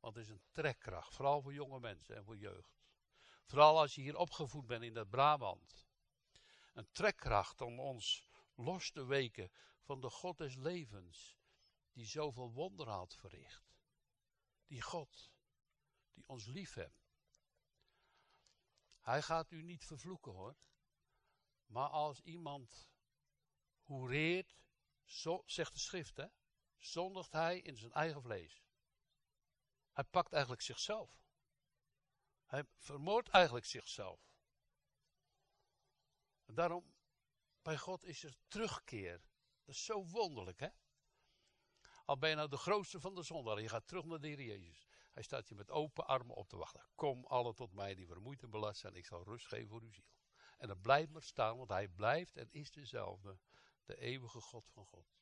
want 0.00 0.14
het 0.14 0.24
is 0.24 0.30
een 0.30 0.42
trekkracht, 0.52 1.14
vooral 1.14 1.42
voor 1.42 1.52
jonge 1.52 1.80
mensen 1.80 2.16
en 2.16 2.24
voor 2.24 2.36
jeugd. 2.36 2.85
Vooral 3.46 3.78
als 3.78 3.94
je 3.94 4.00
hier 4.00 4.16
opgevoed 4.16 4.66
bent 4.66 4.82
in 4.82 4.94
dat 4.94 5.10
Brabant. 5.10 5.86
Een 6.72 6.88
trekkracht 6.92 7.60
om 7.60 7.80
ons 7.80 8.28
los 8.54 8.90
te 8.90 9.04
weken 9.04 9.50
van 9.80 10.00
de 10.00 10.10
God 10.10 10.38
des 10.38 10.54
levens, 10.54 11.36
die 11.92 12.06
zoveel 12.06 12.52
wonderen 12.52 12.92
had 12.92 13.14
verricht 13.14 13.66
die 14.66 14.82
God, 14.82 15.30
die 16.14 16.24
ons 16.26 16.46
lief 16.46 16.74
heeft. 16.74 17.14
Hij 18.98 19.22
gaat 19.22 19.50
u 19.50 19.62
niet 19.62 19.84
vervloeken 19.84 20.32
hoor. 20.32 20.56
Maar 21.66 21.88
als 21.88 22.20
iemand 22.20 22.88
hoereert, 23.82 24.56
zo, 25.04 25.42
zegt 25.44 25.72
de 25.72 25.78
schrift 25.78 26.16
hè, 26.16 26.26
zondigt 26.76 27.32
hij 27.32 27.60
in 27.60 27.76
zijn 27.76 27.92
eigen 27.92 28.22
vlees. 28.22 28.64
Hij 29.90 30.04
pakt 30.04 30.32
eigenlijk 30.32 30.62
zichzelf. 30.62 31.25
Hij 32.46 32.64
vermoordt 32.76 33.28
eigenlijk 33.28 33.66
zichzelf. 33.66 34.20
En 36.44 36.54
daarom, 36.54 36.94
bij 37.62 37.78
God 37.78 38.04
is 38.04 38.24
er 38.24 38.36
terugkeer. 38.48 39.20
Dat 39.64 39.74
is 39.74 39.84
zo 39.84 40.04
wonderlijk 40.04 40.60
hè. 40.60 40.68
Al 42.04 42.18
ben 42.18 42.30
je 42.30 42.36
nou 42.36 42.48
de 42.48 42.56
grootste 42.56 43.00
van 43.00 43.14
de 43.14 43.22
zondaar. 43.22 43.60
Je 43.60 43.68
gaat 43.68 43.86
terug 43.86 44.04
naar 44.04 44.20
de 44.20 44.26
Heer 44.26 44.42
Jezus. 44.42 44.86
Hij 45.12 45.22
staat 45.22 45.48
je 45.48 45.54
met 45.54 45.70
open 45.70 46.06
armen 46.06 46.36
op 46.36 46.48
te 46.48 46.56
wachten. 46.56 46.86
Kom 46.94 47.24
alle 47.24 47.54
tot 47.54 47.72
mij 47.72 47.94
die 47.94 48.06
vermoeid 48.06 48.42
en 48.42 48.50
belast 48.50 48.80
zijn. 48.80 48.94
Ik 48.94 49.06
zal 49.06 49.24
rust 49.24 49.46
geven 49.46 49.68
voor 49.68 49.82
uw 49.82 49.92
ziel. 49.92 50.14
En 50.58 50.68
dan 50.68 50.80
blijft 50.80 51.10
maar 51.10 51.22
staan, 51.22 51.56
want 51.56 51.70
hij 51.70 51.88
blijft 51.88 52.36
en 52.36 52.48
is 52.50 52.70
dezelfde. 52.70 53.38
De 53.84 53.98
eeuwige 53.98 54.40
God 54.40 54.68
van 54.68 54.86
God. 54.86 55.16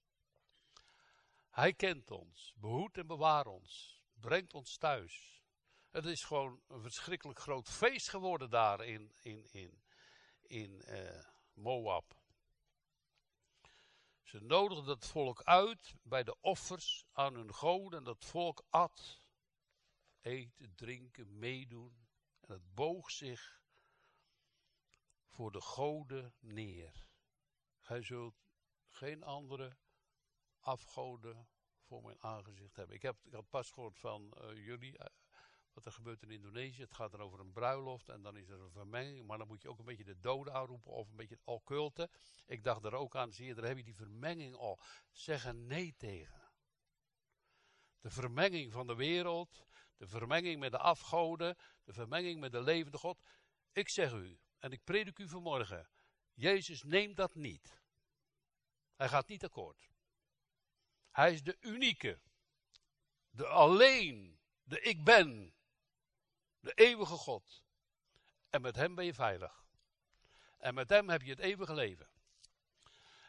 Hij 1.50 1.74
kent 1.74 2.10
ons, 2.10 2.54
behoedt 2.56 2.98
en 2.98 3.06
bewaart 3.06 3.46
ons, 3.46 4.02
brengt 4.12 4.54
ons 4.54 4.76
thuis. 4.76 5.43
Het 5.94 6.04
is 6.04 6.24
gewoon 6.24 6.60
een 6.68 6.80
verschrikkelijk 6.80 7.38
groot 7.38 7.68
feest 7.68 8.08
geworden 8.08 8.50
daar 8.50 8.84
in, 8.84 9.12
in, 9.20 9.46
in, 9.50 9.82
in 10.42 10.82
uh, 10.86 11.24
Moab. 11.52 12.16
Ze 14.22 14.40
nodigden 14.40 14.94
het 14.94 15.06
volk 15.06 15.42
uit 15.42 15.94
bij 16.02 16.24
de 16.24 16.40
offers 16.40 17.04
aan 17.12 17.34
hun 17.34 17.54
goden 17.54 17.98
en 17.98 18.04
dat 18.04 18.24
volk 18.24 18.64
at. 18.70 19.22
Eten, 20.20 20.74
drinken, 20.74 21.38
meedoen. 21.38 22.06
En 22.40 22.52
het 22.52 22.74
boog 22.74 23.10
zich 23.10 23.62
voor 25.28 25.52
de 25.52 25.60
goden 25.60 26.34
neer. 26.40 27.06
Gij 27.80 28.02
zult 28.02 28.44
geen 28.88 29.22
andere 29.22 29.76
afgoden 30.60 31.48
voor 31.80 32.02
mijn 32.02 32.22
aangezicht 32.22 32.76
hebben. 32.76 32.96
Ik, 32.96 33.02
heb, 33.02 33.16
ik 33.24 33.32
had 33.32 33.50
pas 33.50 33.70
gehoord 33.70 33.98
van 33.98 34.34
uh, 34.40 34.64
jullie, 34.64 34.98
uh, 34.98 35.06
wat 35.74 35.84
er 35.84 35.92
gebeurt 35.92 36.22
in 36.22 36.30
Indonesië. 36.30 36.82
Het 36.82 36.94
gaat 36.94 37.10
dan 37.10 37.20
over 37.20 37.40
een 37.40 37.52
bruiloft 37.52 38.08
en 38.08 38.22
dan 38.22 38.36
is 38.36 38.48
er 38.48 38.60
een 38.60 38.70
vermenging. 38.70 39.26
Maar 39.26 39.38
dan 39.38 39.46
moet 39.46 39.62
je 39.62 39.68
ook 39.68 39.78
een 39.78 39.84
beetje 39.84 40.04
de 40.04 40.20
doden 40.20 40.54
aanroepen 40.54 40.92
of 40.92 41.10
een 41.10 41.16
beetje 41.16 41.34
het 41.34 41.44
occulte. 41.44 42.10
Ik 42.46 42.64
dacht 42.64 42.84
er 42.84 42.94
ook 42.94 43.16
aan, 43.16 43.32
zie 43.32 43.46
je, 43.46 43.54
daar 43.54 43.64
heb 43.64 43.76
je 43.76 43.84
die 43.84 43.94
vermenging 43.94 44.56
al. 44.56 44.80
Zeg 45.12 45.44
er 45.44 45.54
nee 45.54 45.94
tegen. 45.96 46.42
De 48.00 48.10
vermenging 48.10 48.72
van 48.72 48.86
de 48.86 48.94
wereld, 48.94 49.66
de 49.96 50.06
vermenging 50.06 50.60
met 50.60 50.70
de 50.70 50.78
afgoden, 50.78 51.56
de 51.84 51.92
vermenging 51.92 52.40
met 52.40 52.52
de 52.52 52.62
levende 52.62 52.98
God. 52.98 53.22
Ik 53.72 53.88
zeg 53.88 54.12
u, 54.12 54.38
en 54.58 54.72
ik 54.72 54.84
predik 54.84 55.18
u 55.18 55.28
vanmorgen, 55.28 55.88
Jezus 56.32 56.82
neemt 56.82 57.16
dat 57.16 57.34
niet. 57.34 57.82
Hij 58.96 59.08
gaat 59.08 59.28
niet 59.28 59.44
akkoord. 59.44 59.90
Hij 61.10 61.32
is 61.32 61.42
de 61.42 61.56
unieke, 61.60 62.20
de 63.30 63.46
alleen, 63.46 64.38
de 64.62 64.80
ik 64.80 65.04
ben, 65.04 65.54
de 66.64 66.72
eeuwige 66.74 67.16
God. 67.16 67.62
En 68.50 68.60
met 68.60 68.76
hem 68.76 68.94
ben 68.94 69.04
je 69.04 69.14
veilig. 69.14 69.64
En 70.58 70.74
met 70.74 70.88
hem 70.88 71.08
heb 71.08 71.22
je 71.22 71.30
het 71.30 71.38
eeuwige 71.38 71.74
leven. 71.74 72.08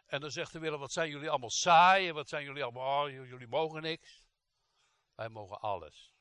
En 0.05 0.21
dan 0.21 0.31
zegt 0.31 0.51
de 0.51 0.59
wereld, 0.59 0.79
wat 0.79 0.91
zijn 0.91 1.09
jullie 1.09 1.29
allemaal 1.29 1.49
saai 1.49 2.07
en 2.07 2.13
wat 2.13 2.29
zijn 2.29 2.43
jullie 2.43 2.63
allemaal, 2.63 3.05
oh, 3.05 3.11
jullie 3.11 3.47
mogen 3.47 3.81
niks. 3.81 4.23
Wij 5.15 5.29
mogen 5.29 5.59
alles. 5.59 6.13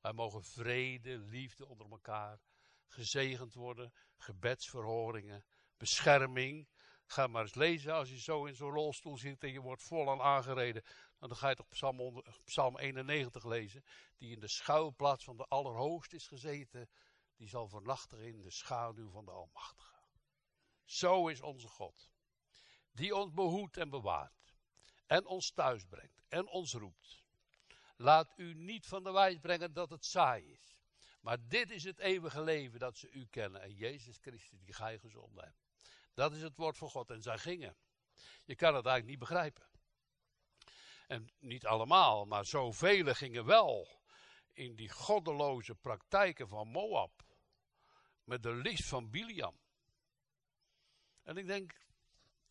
Wij 0.00 0.12
mogen 0.12 0.44
vrede, 0.44 1.18
liefde 1.18 1.66
onder 1.66 1.90
elkaar, 1.90 2.40
gezegend 2.86 3.54
worden, 3.54 3.92
gebedsverhoringen, 4.16 5.44
bescherming. 5.76 6.68
Ga 7.06 7.26
maar 7.26 7.42
eens 7.42 7.54
lezen 7.54 7.92
als 7.92 8.08
je 8.08 8.20
zo 8.20 8.44
in 8.44 8.54
zo'n 8.54 8.70
rolstoel 8.70 9.18
zit 9.18 9.42
en 9.42 9.52
je 9.52 9.60
wordt 9.60 9.82
vol 9.82 10.10
aan 10.10 10.20
aangereden. 10.20 10.84
Dan 11.28 11.36
ga 11.36 11.48
je 11.48 11.54
toch 11.54 11.68
Psalm, 11.68 12.22
Psalm 12.44 12.78
91 12.78 13.44
lezen. 13.44 13.84
Die 14.16 14.34
in 14.34 14.40
de 14.40 14.48
schuilplaats 14.48 15.24
van 15.24 15.36
de 15.36 15.44
Allerhoogst 15.44 16.12
is 16.12 16.26
gezeten. 16.26 16.88
Die 17.36 17.48
zal 17.48 17.68
vernachtigen 17.68 18.26
in 18.26 18.42
de 18.42 18.50
schaduw 18.50 19.10
van 19.10 19.24
de 19.24 19.30
Almachtige. 19.30 19.94
Zo 20.84 21.28
is 21.28 21.40
onze 21.40 21.68
God. 21.68 22.10
Die 22.92 23.14
ons 23.14 23.32
behoedt 23.32 23.76
en 23.76 23.90
bewaart. 23.90 24.56
En 25.06 25.26
ons 25.26 25.50
thuis 25.50 25.84
brengt. 25.84 26.22
En 26.28 26.46
ons 26.46 26.72
roept. 26.72 27.22
Laat 27.96 28.32
u 28.36 28.54
niet 28.54 28.86
van 28.86 29.02
de 29.02 29.12
wijs 29.12 29.38
brengen 29.38 29.72
dat 29.72 29.90
het 29.90 30.04
saai 30.04 30.52
is. 30.52 30.76
Maar 31.20 31.48
dit 31.48 31.70
is 31.70 31.84
het 31.84 31.98
eeuwige 31.98 32.42
leven 32.42 32.78
dat 32.78 32.96
ze 32.96 33.10
u 33.10 33.26
kennen. 33.26 33.62
En 33.62 33.74
Jezus 33.74 34.18
Christus 34.20 34.60
die 34.60 34.74
gij 34.74 34.98
gezonden 34.98 35.44
hebt. 35.44 35.64
Dat 36.14 36.32
is 36.32 36.42
het 36.42 36.56
woord 36.56 36.78
van 36.78 36.90
God. 36.90 37.10
En 37.10 37.22
zij 37.22 37.38
gingen. 37.38 37.76
Je 38.44 38.54
kan 38.54 38.74
het 38.74 38.86
eigenlijk 38.86 39.06
niet 39.06 39.28
begrijpen. 39.28 39.73
En 41.06 41.30
niet 41.38 41.66
allemaal, 41.66 42.24
maar 42.24 42.44
zoveel 42.44 43.14
gingen 43.14 43.44
wel 43.44 44.02
in 44.52 44.74
die 44.74 44.90
goddeloze 44.90 45.74
praktijken 45.74 46.48
van 46.48 46.68
Moab. 46.68 47.22
Met 48.24 48.42
de 48.42 48.54
list 48.54 48.88
van 48.88 49.10
Biliam. 49.10 49.58
En 51.22 51.36
ik 51.36 51.46
denk, 51.46 51.86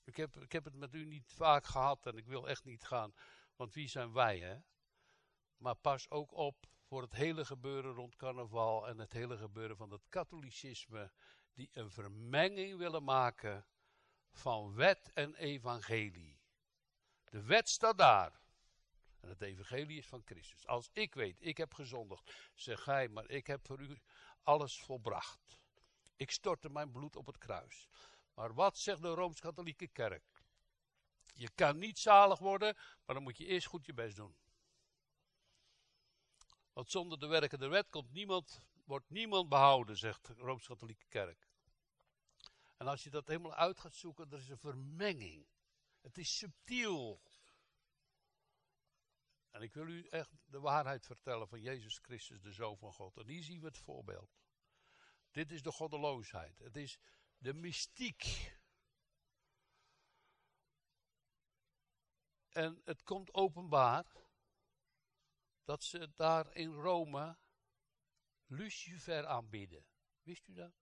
ik 0.04 0.16
heb, 0.16 0.36
ik 0.36 0.52
heb 0.52 0.64
het 0.64 0.76
met 0.76 0.94
u 0.94 1.06
niet 1.06 1.34
vaak 1.34 1.66
gehad 1.66 2.06
en 2.06 2.18
ik 2.18 2.26
wil 2.26 2.48
echt 2.48 2.64
niet 2.64 2.84
gaan. 2.84 3.14
Want 3.56 3.74
wie 3.74 3.88
zijn 3.88 4.14
wij, 4.14 4.40
hè? 4.40 4.58
Maar 5.58 5.76
pas 5.76 6.10
ook 6.10 6.32
op 6.32 6.68
voor 6.84 7.02
het 7.02 7.14
hele 7.14 7.46
gebeuren 7.46 7.94
rond 7.94 8.16
carnaval 8.16 8.88
en 8.88 8.98
het 8.98 9.14
hele 9.14 9.38
gebeuren 9.38 9.78
van 9.78 9.92
het 9.92 10.08
katholicisme. 10.10 11.12
Die 11.54 11.70
een 11.74 11.92
vermenging 11.92 12.78
willen 12.78 13.04
maken 13.04 13.66
van 14.32 14.74
wet 14.74 15.12
en 15.14 15.36
evangelie. 15.36 16.40
De 17.24 17.44
wet 17.44 17.70
staat 17.70 17.98
daar. 17.98 18.43
En 19.24 19.30
het 19.30 19.42
evangelie 19.42 19.98
is 19.98 20.08
van 20.08 20.22
Christus. 20.26 20.68
Als 20.68 20.90
ik 20.94 21.14
weet, 21.14 21.38
ik 21.40 21.58
heb 21.58 21.74
gezondigd, 21.74 22.52
zeg 22.54 22.84
gij, 22.84 23.08
maar 23.08 23.30
ik 23.30 23.48
heb 23.48 23.66
voor 23.66 23.80
u 23.80 24.02
alles 24.42 24.82
volbracht. 24.82 25.58
Ik 26.16 26.32
stortte 26.32 26.70
mijn 26.70 26.92
bloed 26.92 27.16
op 27.16 27.26
het 27.26 27.38
kruis. 27.38 27.88
Maar 28.34 28.54
wat 28.54 28.78
zegt 28.78 29.02
de 29.02 29.14
Rooms-Katholieke 29.14 29.88
Kerk? 29.88 30.44
Je 31.34 31.50
kan 31.56 31.78
niet 31.78 32.00
zalig 32.00 32.40
worden, 32.40 32.76
maar 33.06 33.16
dan 33.16 33.24
moet 33.24 33.38
je 33.38 33.46
eerst 33.46 33.68
goed 33.68 33.86
je 33.86 33.94
best 33.94 34.16
doen. 34.16 34.36
Want 36.74 36.92
zonder 36.92 37.20
de 37.20 37.28
werken 37.28 37.60
der 37.60 37.70
wet 37.70 37.90
komt 37.90 38.12
niemand, 38.12 38.62
wordt 38.86 39.10
niemand 39.10 39.50
behouden, 39.50 39.98
zegt 39.98 40.26
de 40.26 40.34
Rooms-Katholieke 40.34 41.06
Kerk. 41.10 41.48
En 42.78 42.88
als 42.88 43.04
je 43.04 43.10
dat 43.10 43.28
helemaal 43.28 43.56
uit 43.56 43.80
gaat 43.80 43.96
zoeken, 43.96 44.32
er 44.32 44.38
is 44.38 44.50
een 44.50 44.58
vermenging. 44.58 45.48
Het 46.02 46.18
is 46.18 46.38
subtiel. 46.38 47.22
En 49.54 49.62
ik 49.62 49.74
wil 49.74 49.88
u 49.88 50.08
echt 50.08 50.32
de 50.46 50.60
waarheid 50.60 51.06
vertellen 51.06 51.48
van 51.48 51.62
Jezus 51.62 51.98
Christus, 51.98 52.42
de 52.42 52.52
Zoon 52.52 52.78
van 52.78 52.94
God. 52.94 53.18
En 53.18 53.28
hier 53.28 53.44
zien 53.44 53.60
we 53.60 53.66
het 53.66 53.78
voorbeeld. 53.78 54.38
Dit 55.32 55.52
is 55.52 55.62
de 55.62 55.72
goddeloosheid. 55.72 56.60
Het 56.60 56.76
is 56.76 57.00
de 57.38 57.54
mystiek. 57.54 58.52
En 62.50 62.82
het 62.84 63.04
komt 63.04 63.34
openbaar 63.34 64.06
dat 65.64 65.84
ze 65.84 66.14
daar 66.14 66.56
in 66.56 66.74
Rome 66.74 67.38
Lucifer 68.46 69.26
aanbidden. 69.26 69.86
Wist 70.22 70.48
u 70.48 70.54
dat? 70.54 70.74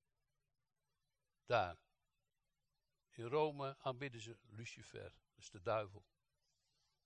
Daar. 1.46 1.80
In 3.10 3.26
Rome 3.26 3.78
aanbidden 3.80 4.22
ze 4.22 4.38
Lucifer, 4.42 5.16
is 5.36 5.50
de 5.50 5.62
duivel. 5.62 6.06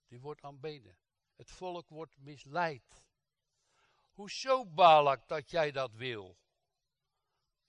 Die 0.07 0.19
wordt 0.19 0.41
aanbeden. 0.41 0.97
Het 1.35 1.51
volk 1.51 1.89
wordt 1.89 2.17
misleid. 2.17 3.07
Hoezo, 4.11 4.65
Balak, 4.65 5.27
dat 5.27 5.49
jij 5.49 5.71
dat 5.71 5.93
wil? 5.93 6.37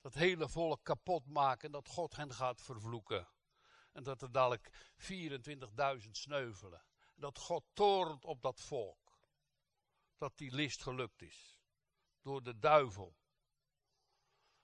Dat 0.00 0.14
hele 0.14 0.48
volk 0.48 0.85
kapot 0.85 1.26
maken 1.26 1.66
en 1.66 1.72
dat 1.72 1.88
God 1.88 2.16
hen 2.16 2.33
gaat 2.33 2.62
vervloeken. 2.62 3.29
En 3.92 4.02
dat 4.02 4.22
er 4.22 4.33
dadelijk 4.33 4.70
24.000 6.05 6.11
sneuvelen. 6.11 6.85
En 7.14 7.20
dat 7.20 7.38
God 7.38 7.64
toornt 7.72 8.24
op 8.24 8.42
dat 8.42 8.61
volk. 8.61 9.18
Dat 10.16 10.38
die 10.38 10.55
list 10.55 10.83
gelukt 10.83 11.22
is. 11.22 11.59
Door 12.20 12.42
de 12.42 12.59
duivel. 12.59 13.16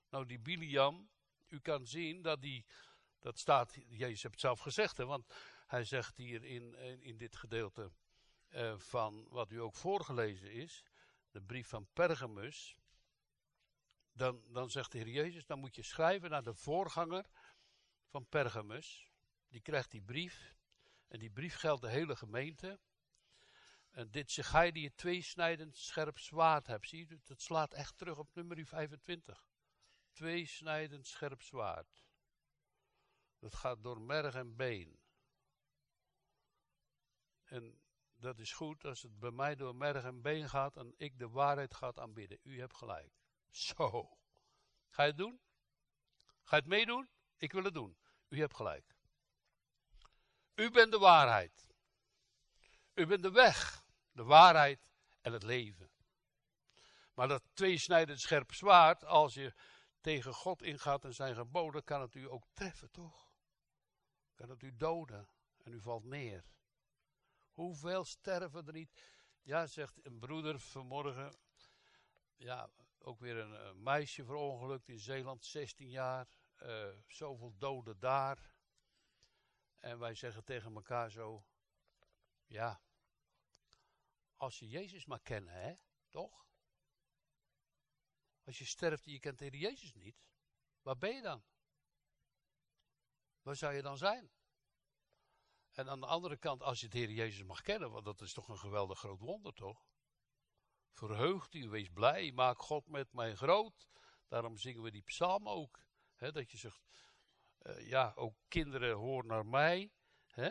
Nou, 0.08 0.26
die 0.26 0.40
Biliam, 0.40 1.10
u 1.48 1.60
kan 1.60 1.86
zien 1.86 2.22
dat 2.22 2.42
die, 2.42 2.66
dat 3.18 3.38
staat, 3.38 3.74
Jezus 3.74 4.22
hebt 4.22 4.34
het 4.34 4.42
zelf 4.42 4.60
gezegd, 4.60 4.96
hè, 4.96 5.06
want 5.06 5.34
hij 5.66 5.84
zegt 5.84 6.16
hier 6.16 6.44
in, 6.44 6.74
in 7.02 7.16
dit 7.16 7.36
gedeelte, 7.36 7.92
uh, 8.52 8.78
van 8.78 9.26
wat 9.28 9.50
u 9.50 9.60
ook 9.60 9.74
voorgelezen 9.74 10.52
is, 10.52 10.84
de 11.30 11.42
brief 11.42 11.68
van 11.68 11.88
Pergamus, 11.92 12.76
dan, 14.12 14.42
dan 14.48 14.70
zegt 14.70 14.92
de 14.92 14.98
Heer 14.98 15.08
Jezus, 15.08 15.46
dan 15.46 15.58
moet 15.58 15.74
je 15.74 15.82
schrijven 15.82 16.30
naar 16.30 16.42
de 16.42 16.54
voorganger 16.54 17.26
van 18.06 18.28
Pergamus. 18.28 19.10
Die 19.48 19.60
krijgt 19.60 19.90
die 19.90 20.02
brief. 20.02 20.56
En 21.08 21.18
die 21.18 21.30
brief 21.30 21.54
geldt 21.54 21.82
de 21.82 21.88
hele 21.88 22.16
gemeente. 22.16 22.80
En 23.90 24.10
dit 24.10 24.30
zeg 24.30 24.52
hij 24.52 24.72
die 24.72 24.84
het 24.84 24.96
tweesnijdend 24.96 25.76
scherp 25.76 26.18
zwaard 26.18 26.66
hebt. 26.66 26.88
Zie 26.88 27.08
je, 27.08 27.20
dat 27.24 27.40
slaat 27.40 27.74
echt 27.74 27.96
terug 27.96 28.18
op 28.18 28.34
nummer 28.34 28.66
25. 28.66 29.46
Tweesnijdend 30.12 31.06
scherp 31.06 31.42
zwaard. 31.42 32.06
Dat 33.38 33.54
gaat 33.54 33.82
door 33.82 34.00
merg 34.00 34.34
en 34.34 34.56
been. 34.56 35.00
En 37.44 37.80
dat 38.22 38.38
is 38.38 38.52
goed 38.52 38.84
als 38.84 39.02
het 39.02 39.18
bij 39.18 39.30
mij 39.30 39.54
door 39.54 39.76
merg 39.76 40.04
en 40.04 40.22
been 40.22 40.48
gaat 40.48 40.76
en 40.76 40.94
ik 40.96 41.18
de 41.18 41.28
waarheid 41.28 41.74
gaat 41.74 41.98
aanbidden. 41.98 42.38
U 42.42 42.58
hebt 42.58 42.76
gelijk. 42.76 43.12
Zo. 43.50 44.18
Ga 44.88 45.02
je 45.02 45.08
het 45.08 45.18
doen? 45.18 45.40
Ga 46.42 46.56
je 46.56 46.62
het 46.62 46.70
meedoen? 46.70 47.08
Ik 47.36 47.52
wil 47.52 47.64
het 47.64 47.74
doen. 47.74 47.96
U 48.28 48.38
hebt 48.38 48.56
gelijk. 48.56 48.96
U 50.54 50.70
bent 50.70 50.92
de 50.92 50.98
waarheid. 50.98 51.66
U 52.94 53.06
bent 53.06 53.22
de 53.22 53.30
weg, 53.30 53.84
de 54.12 54.24
waarheid 54.24 54.88
en 55.20 55.32
het 55.32 55.42
leven. 55.42 55.90
Maar 57.14 57.28
dat 57.28 57.42
tweesnijdend 57.52 58.20
scherp 58.20 58.52
zwaard, 58.52 59.04
als 59.04 59.34
je 59.34 59.54
tegen 60.00 60.34
God 60.34 60.62
ingaat 60.62 61.04
en 61.04 61.14
zijn 61.14 61.34
geboden, 61.34 61.84
kan 61.84 62.00
het 62.00 62.14
u 62.14 62.30
ook 62.30 62.46
treffen, 62.52 62.90
toch? 62.90 63.32
Kan 64.34 64.48
het 64.48 64.62
u 64.62 64.76
doden 64.76 65.28
en 65.58 65.72
u 65.72 65.80
valt 65.80 66.04
neer. 66.04 66.44
Hoeveel 67.52 68.04
sterven 68.04 68.66
er 68.66 68.72
niet? 68.72 69.02
Ja, 69.42 69.66
zegt 69.66 70.04
een 70.04 70.18
broeder 70.18 70.60
vanmorgen. 70.60 71.36
Ja, 72.36 72.70
ook 72.98 73.20
weer 73.20 73.36
een, 73.36 73.82
meisje 73.82 74.24
verongelukt 74.24 74.88
in 74.88 74.98
Zeeland, 74.98 75.44
16 75.44 75.90
jaar. 75.90 76.28
Uh, 76.62 76.88
zoveel 77.06 77.54
doden 77.58 77.98
daar. 77.98 78.54
En 79.78 79.98
wij 79.98 80.14
zeggen 80.14 80.44
tegen 80.44 80.74
elkaar 80.74 81.10
zo: 81.10 81.44
Ja, 82.46 82.80
als 84.36 84.58
je 84.58 84.68
Jezus 84.68 85.04
maar 85.04 85.20
kennen, 85.20 85.54
hè, 85.54 85.74
toch? 86.08 86.46
Als 88.44 88.58
je 88.58 88.64
sterft 88.64 89.06
en 89.06 89.12
je 89.12 89.18
kent 89.18 89.38
de 89.38 89.58
Jezus 89.58 89.92
niet, 89.92 90.26
waar 90.82 90.98
ben 90.98 91.14
je 91.14 91.22
dan? 91.22 91.44
Waar 93.42 93.56
zou 93.56 93.74
je 93.74 93.82
dan 93.82 93.96
zijn? 93.96 94.30
En 95.72 95.88
aan 95.88 96.00
de 96.00 96.06
andere 96.06 96.36
kant, 96.36 96.62
als 96.62 96.80
je 96.80 96.86
het 96.86 96.94
Heer 96.94 97.10
Jezus 97.10 97.44
mag 97.44 97.62
kennen, 97.62 97.90
want 97.90 98.04
dat 98.04 98.20
is 98.20 98.32
toch 98.32 98.48
een 98.48 98.58
geweldig 98.58 98.98
groot 98.98 99.20
wonder, 99.20 99.52
toch? 99.52 99.84
Verheugt 100.92 101.54
u, 101.54 101.68
wees 101.68 101.88
blij, 101.88 102.32
maak 102.32 102.62
God 102.62 102.88
met 102.88 103.12
mij 103.12 103.34
groot. 103.34 103.88
Daarom 104.28 104.56
zingen 104.56 104.82
we 104.82 104.90
die 104.90 105.02
psalm 105.02 105.48
ook. 105.48 105.84
Hè, 106.14 106.32
dat 106.32 106.50
je 106.50 106.58
zegt, 106.58 106.82
uh, 107.62 107.88
ja, 107.88 108.12
ook 108.14 108.34
kinderen, 108.48 108.96
hoor 108.96 109.26
naar 109.26 109.46
mij. 109.46 109.92
Hè? 110.26 110.50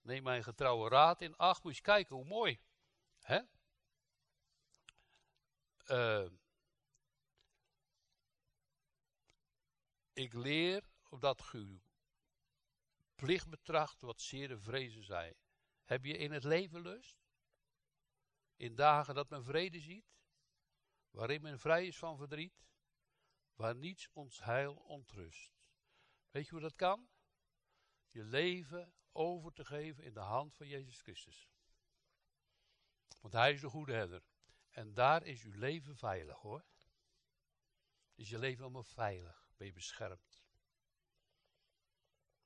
Neem 0.00 0.22
mijn 0.22 0.44
getrouwe 0.44 0.88
raad 0.88 1.20
in 1.20 1.36
acht. 1.36 1.62
Moet 1.62 1.76
je 1.76 1.82
kijken 1.82 2.16
hoe 2.16 2.24
mooi. 2.24 2.60
Hè? 3.20 3.40
Uh, 5.86 6.30
ik 10.12 10.32
leer 10.32 10.82
dat 11.18 11.50
u 11.52 11.82
plicht 13.22 13.48
betracht 13.48 14.00
wat 14.00 14.20
zeer 14.20 14.48
de 14.48 14.58
vrezen 14.58 15.04
zij. 15.04 15.36
Heb 15.84 16.04
je 16.04 16.16
in 16.16 16.32
het 16.32 16.44
leven 16.44 16.80
lust? 16.80 17.22
In 18.56 18.74
dagen 18.74 19.14
dat 19.14 19.28
men 19.28 19.44
vrede 19.44 19.80
ziet, 19.80 20.14
waarin 21.10 21.42
men 21.42 21.58
vrij 21.58 21.86
is 21.86 21.98
van 21.98 22.16
verdriet, 22.16 22.66
waar 23.54 23.76
niets 23.76 24.08
ons 24.12 24.42
heil 24.44 24.74
ontrust. 24.74 25.70
Weet 26.30 26.44
je 26.44 26.50
hoe 26.50 26.60
dat 26.60 26.74
kan? 26.74 27.08
Je 28.08 28.24
leven 28.24 28.94
over 29.12 29.52
te 29.52 29.64
geven 29.64 30.04
in 30.04 30.14
de 30.14 30.20
hand 30.20 30.54
van 30.54 30.66
Jezus 30.68 31.00
Christus. 31.00 31.50
Want 33.20 33.32
Hij 33.32 33.52
is 33.52 33.60
de 33.60 33.68
goede 33.68 33.92
herder. 33.92 34.22
En 34.70 34.94
daar 34.94 35.22
is 35.22 35.42
uw 35.42 35.58
leven 35.58 35.96
veilig 35.96 36.36
hoor. 36.36 36.64
Is 38.14 38.28
je 38.28 38.38
leven 38.38 38.62
allemaal 38.62 38.84
veilig, 38.84 39.52
ben 39.56 39.66
je 39.66 39.72
beschermd. 39.72 40.41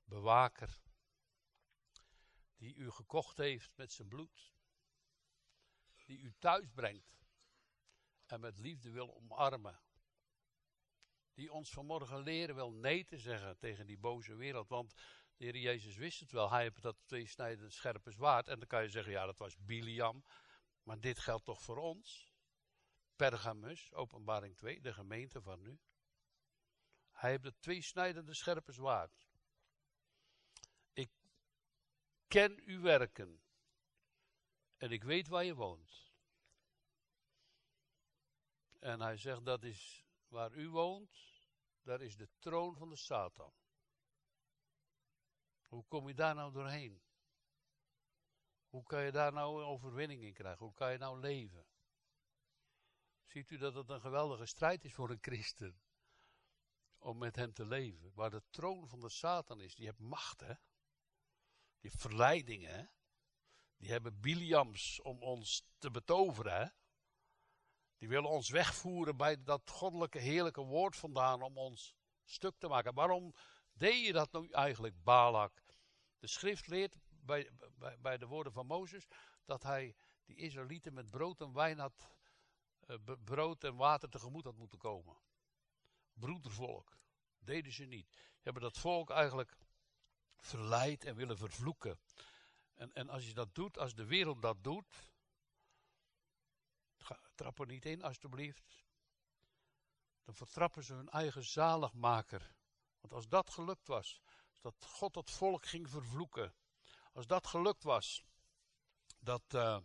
Bewaker, 0.07 0.81
die 2.55 2.75
u 2.75 2.91
gekocht 2.91 3.37
heeft 3.37 3.77
met 3.77 3.91
zijn 3.91 4.07
bloed, 4.07 4.53
die 6.05 6.19
u 6.19 6.33
thuis 6.39 6.69
brengt 6.73 7.25
en 8.25 8.39
met 8.39 8.59
liefde 8.59 8.91
wil 8.91 9.15
omarmen, 9.15 9.79
die 11.33 11.51
ons 11.51 11.69
vanmorgen 11.69 12.19
leren 12.19 12.55
wil 12.55 12.71
nee 12.71 13.05
te 13.05 13.17
zeggen 13.17 13.57
tegen 13.57 13.85
die 13.85 13.97
boze 13.97 14.35
wereld, 14.35 14.69
want 14.69 14.93
de 15.37 15.45
Heer 15.45 15.57
Jezus 15.57 15.95
wist 15.95 16.19
het 16.19 16.31
wel, 16.31 16.49
hij 16.49 16.61
heeft 16.61 16.81
dat 16.81 16.97
tweesnijdende 17.05 17.71
scherpe 17.71 18.11
zwaard 18.11 18.47
en 18.47 18.59
dan 18.59 18.67
kan 18.67 18.83
je 18.83 18.89
zeggen, 18.89 19.11
ja 19.11 19.25
dat 19.25 19.37
was 19.37 19.57
Biliam, 19.57 20.23
maar 20.83 20.99
dit 20.99 21.19
geldt 21.19 21.45
toch 21.45 21.61
voor 21.61 21.77
ons? 21.77 22.35
Pergamus, 23.15 23.93
openbaring 23.93 24.57
2, 24.57 24.81
de 24.81 24.93
gemeente 24.93 25.41
van 25.41 25.61
nu. 25.61 25.79
Hij 27.11 27.29
heeft 27.29 27.43
het 27.43 27.61
tweesnijdende 27.61 28.33
scherpe 28.33 28.71
zwaard. 28.71 29.27
Ik 30.93 31.11
ken 32.27 32.59
uw 32.65 32.81
werken. 32.81 33.41
En 34.77 34.91
ik 34.91 35.03
weet 35.03 35.27
waar 35.27 35.43
je 35.43 35.55
woont. 35.55 36.11
En 38.79 39.01
hij 39.01 39.17
zegt 39.17 39.45
dat 39.45 39.63
is 39.63 40.05
waar 40.27 40.53
u 40.53 40.69
woont, 40.69 41.37
daar 41.81 42.01
is 42.01 42.15
de 42.15 42.29
troon 42.39 42.75
van 42.75 42.89
de 42.89 42.95
Satan. 42.95 43.53
Hoe 45.67 45.85
kom 45.87 46.07
je 46.07 46.13
daar 46.13 46.35
nou 46.35 46.51
doorheen? 46.51 47.01
Hoe 48.67 48.83
kan 48.83 49.03
je 49.03 49.11
daar 49.11 49.33
nou 49.33 49.61
een 49.61 49.67
overwinning 49.67 50.21
in 50.21 50.33
krijgen? 50.33 50.65
Hoe 50.65 50.73
kan 50.73 50.91
je 50.91 50.97
nou 50.97 51.19
leven? 51.19 51.65
Ziet 53.23 53.51
u 53.51 53.57
dat 53.57 53.73
het 53.73 53.89
een 53.89 54.01
geweldige 54.01 54.45
strijd 54.45 54.83
is 54.83 54.93
voor 54.93 55.09
een 55.09 55.21
christen? 55.21 55.81
Om 56.97 57.17
met 57.17 57.35
hem 57.35 57.53
te 57.53 57.65
leven. 57.65 58.13
Waar 58.13 58.29
de 58.29 58.43
troon 58.49 58.87
van 58.87 58.99
de 58.99 59.09
Satan 59.09 59.61
is. 59.61 59.75
Die 59.75 59.85
heeft 59.85 59.99
macht, 59.99 60.39
hè? 60.39 60.53
Die 61.87 61.99
verleidingen? 61.99 62.91
Die 63.77 63.91
hebben 63.91 64.19
Biliams 64.19 65.01
om 65.01 65.21
ons 65.21 65.67
te 65.77 65.91
betoveren? 65.91 66.75
Die 67.97 68.07
willen 68.07 68.29
ons 68.29 68.49
wegvoeren 68.49 69.17
bij 69.17 69.43
dat 69.43 69.69
goddelijke, 69.69 70.19
heerlijke 70.19 70.61
woord 70.61 70.95
vandaan 70.95 71.41
om 71.41 71.57
ons 71.57 71.95
stuk 72.23 72.55
te 72.57 72.67
maken. 72.67 72.93
Waarom 72.93 73.33
deed 73.73 74.05
je 74.05 74.13
dat 74.13 74.31
nou 74.31 74.51
eigenlijk, 74.51 75.03
Balak? 75.03 75.63
De 76.19 76.27
schrift 76.27 76.67
leert 76.67 76.97
bij, 77.09 77.49
bij, 77.75 77.99
bij 77.99 78.17
de 78.17 78.25
woorden 78.25 78.53
van 78.53 78.65
Mozes 78.65 79.07
dat 79.45 79.63
hij 79.63 79.95
die 80.25 80.35
Israëlieten 80.35 80.93
met 80.93 81.09
brood 81.09 81.41
en 81.41 81.53
wijn 81.53 81.79
had 81.79 82.09
uh, 82.87 82.97
brood 83.23 83.63
en 83.63 83.75
water 83.75 84.09
tegemoet 84.09 84.45
had 84.45 84.57
moeten 84.57 84.79
komen. 84.79 85.17
Broedervolk. 86.13 86.97
Deden 87.37 87.73
ze 87.73 87.85
niet. 87.85 88.07
Ze 88.11 88.41
hebben 88.41 88.61
dat 88.61 88.77
volk 88.77 89.09
eigenlijk 89.09 89.57
verleid 90.41 91.05
en 91.05 91.15
willen 91.15 91.37
vervloeken. 91.37 91.99
En, 92.73 92.93
en 92.93 93.09
als 93.09 93.27
je 93.27 93.33
dat 93.33 93.55
doet, 93.55 93.77
als 93.77 93.95
de 93.95 94.05
wereld 94.05 94.41
dat 94.41 94.63
doet. 94.63 95.11
Trap 97.35 97.59
er 97.59 97.67
niet 97.67 97.85
in, 97.85 98.03
alstublieft. 98.03 98.85
Dan 100.23 100.35
vertrappen 100.35 100.83
ze 100.83 100.93
hun 100.93 101.09
eigen 101.09 101.43
zaligmaker. 101.43 102.55
Want 102.99 103.13
als 103.13 103.27
dat 103.27 103.49
gelukt 103.49 103.87
was, 103.87 104.21
dat 104.61 104.85
God 104.85 105.15
het 105.15 105.31
volk 105.31 105.65
ging 105.65 105.89
vervloeken. 105.89 106.53
Als 107.13 107.27
dat 107.27 107.47
gelukt 107.47 107.83
was, 107.83 108.23
dat. 109.19 109.43
Uh, 109.53 109.79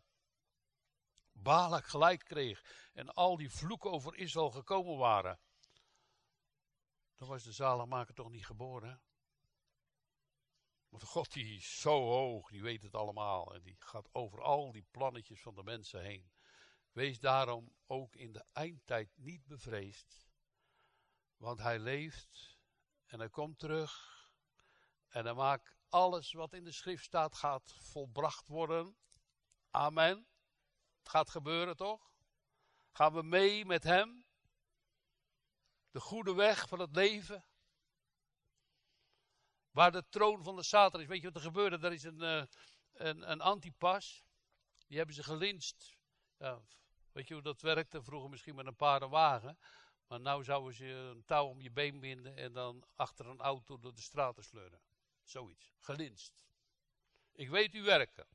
Balak 1.33 1.87
gelijk 1.87 2.25
kreeg 2.25 2.65
en 2.93 3.15
al 3.15 3.37
die 3.37 3.51
vloeken 3.51 3.91
over 3.91 4.17
Israël 4.17 4.51
gekomen 4.51 4.97
waren, 4.97 5.41
dan 7.15 7.29
was 7.29 7.43
de 7.43 7.53
zaligmaker 7.53 8.15
toch 8.15 8.31
niet 8.31 8.47
geboren. 8.47 9.03
Want 10.92 11.05
God 11.05 11.33
die 11.33 11.57
is 11.57 11.81
zo 11.81 12.02
hoog, 12.02 12.50
die 12.50 12.62
weet 12.62 12.83
het 12.83 12.94
allemaal 12.94 13.55
en 13.55 13.62
die 13.62 13.76
gaat 13.78 14.14
over 14.14 14.42
al 14.42 14.72
die 14.72 14.87
plannetjes 14.90 15.40
van 15.40 15.55
de 15.55 15.62
mensen 15.62 16.02
heen. 16.02 16.33
Wees 16.90 17.20
daarom 17.20 17.74
ook 17.87 18.16
in 18.16 18.33
de 18.33 18.44
eindtijd 18.52 19.11
niet 19.14 19.46
bevreesd, 19.46 20.28
want 21.37 21.59
hij 21.59 21.78
leeft 21.78 22.59
en 23.07 23.18
hij 23.18 23.31
komt 23.31 23.59
terug 23.59 24.11
en 25.09 25.24
hij 25.24 25.35
maakt 25.35 25.76
alles 25.88 26.33
wat 26.33 26.52
in 26.52 26.64
de 26.64 26.72
schrift 26.72 27.05
staat 27.05 27.37
gaat 27.37 27.72
volbracht 27.72 28.48
worden. 28.48 28.96
Amen. 29.70 30.26
Het 30.98 31.09
gaat 31.09 31.31
gebeuren 31.31 31.76
toch? 31.76 32.12
Gaan 32.90 33.12
we 33.12 33.22
mee 33.22 33.64
met 33.64 33.83
Hem? 33.83 34.26
De 35.90 36.00
goede 36.00 36.35
weg 36.35 36.68
van 36.68 36.78
het 36.81 36.96
leven? 36.96 37.44
Waar 39.73 39.93
de 39.93 40.09
troon 40.09 40.43
van 40.43 40.57
de 40.57 40.63
Satan 40.63 41.01
is. 41.01 41.07
Weet 41.07 41.21
je 41.21 41.27
wat 41.27 41.37
er 41.37 41.43
gebeurde? 41.43 41.87
Er 41.87 41.93
is 41.93 42.03
een, 42.03 42.23
uh, 42.23 42.45
een, 42.93 43.31
een 43.31 43.41
antipas. 43.41 44.25
Die 44.87 44.97
hebben 44.97 45.15
ze 45.15 45.23
gelinst. 45.23 45.97
Ja, 46.39 46.61
weet 47.13 47.29
je 47.29 47.35
hoe 47.35 47.43
dat 47.43 47.61
werkte? 47.61 48.03
Vroeger 48.03 48.31
misschien 48.31 48.55
met 48.55 48.67
een 48.67 48.77
paardenwagen. 48.77 49.59
Maar 50.07 50.21
nu 50.21 50.45
zouden 50.45 50.75
ze 50.75 50.87
een 50.87 51.25
touw 51.25 51.47
om 51.47 51.61
je 51.61 51.71
been 51.71 52.01
binden 52.01 52.37
en 52.37 52.53
dan 52.53 52.85
achter 52.97 53.27
een 53.27 53.41
auto 53.41 53.79
door 53.79 53.95
de 53.95 54.01
straten 54.01 54.45
sleuren. 54.45 54.81
Zoiets. 55.23 55.73
Gelinst. 55.79 56.45
Ik 57.33 57.49
weet 57.49 57.75
u 57.75 57.83
werken. 57.83 58.27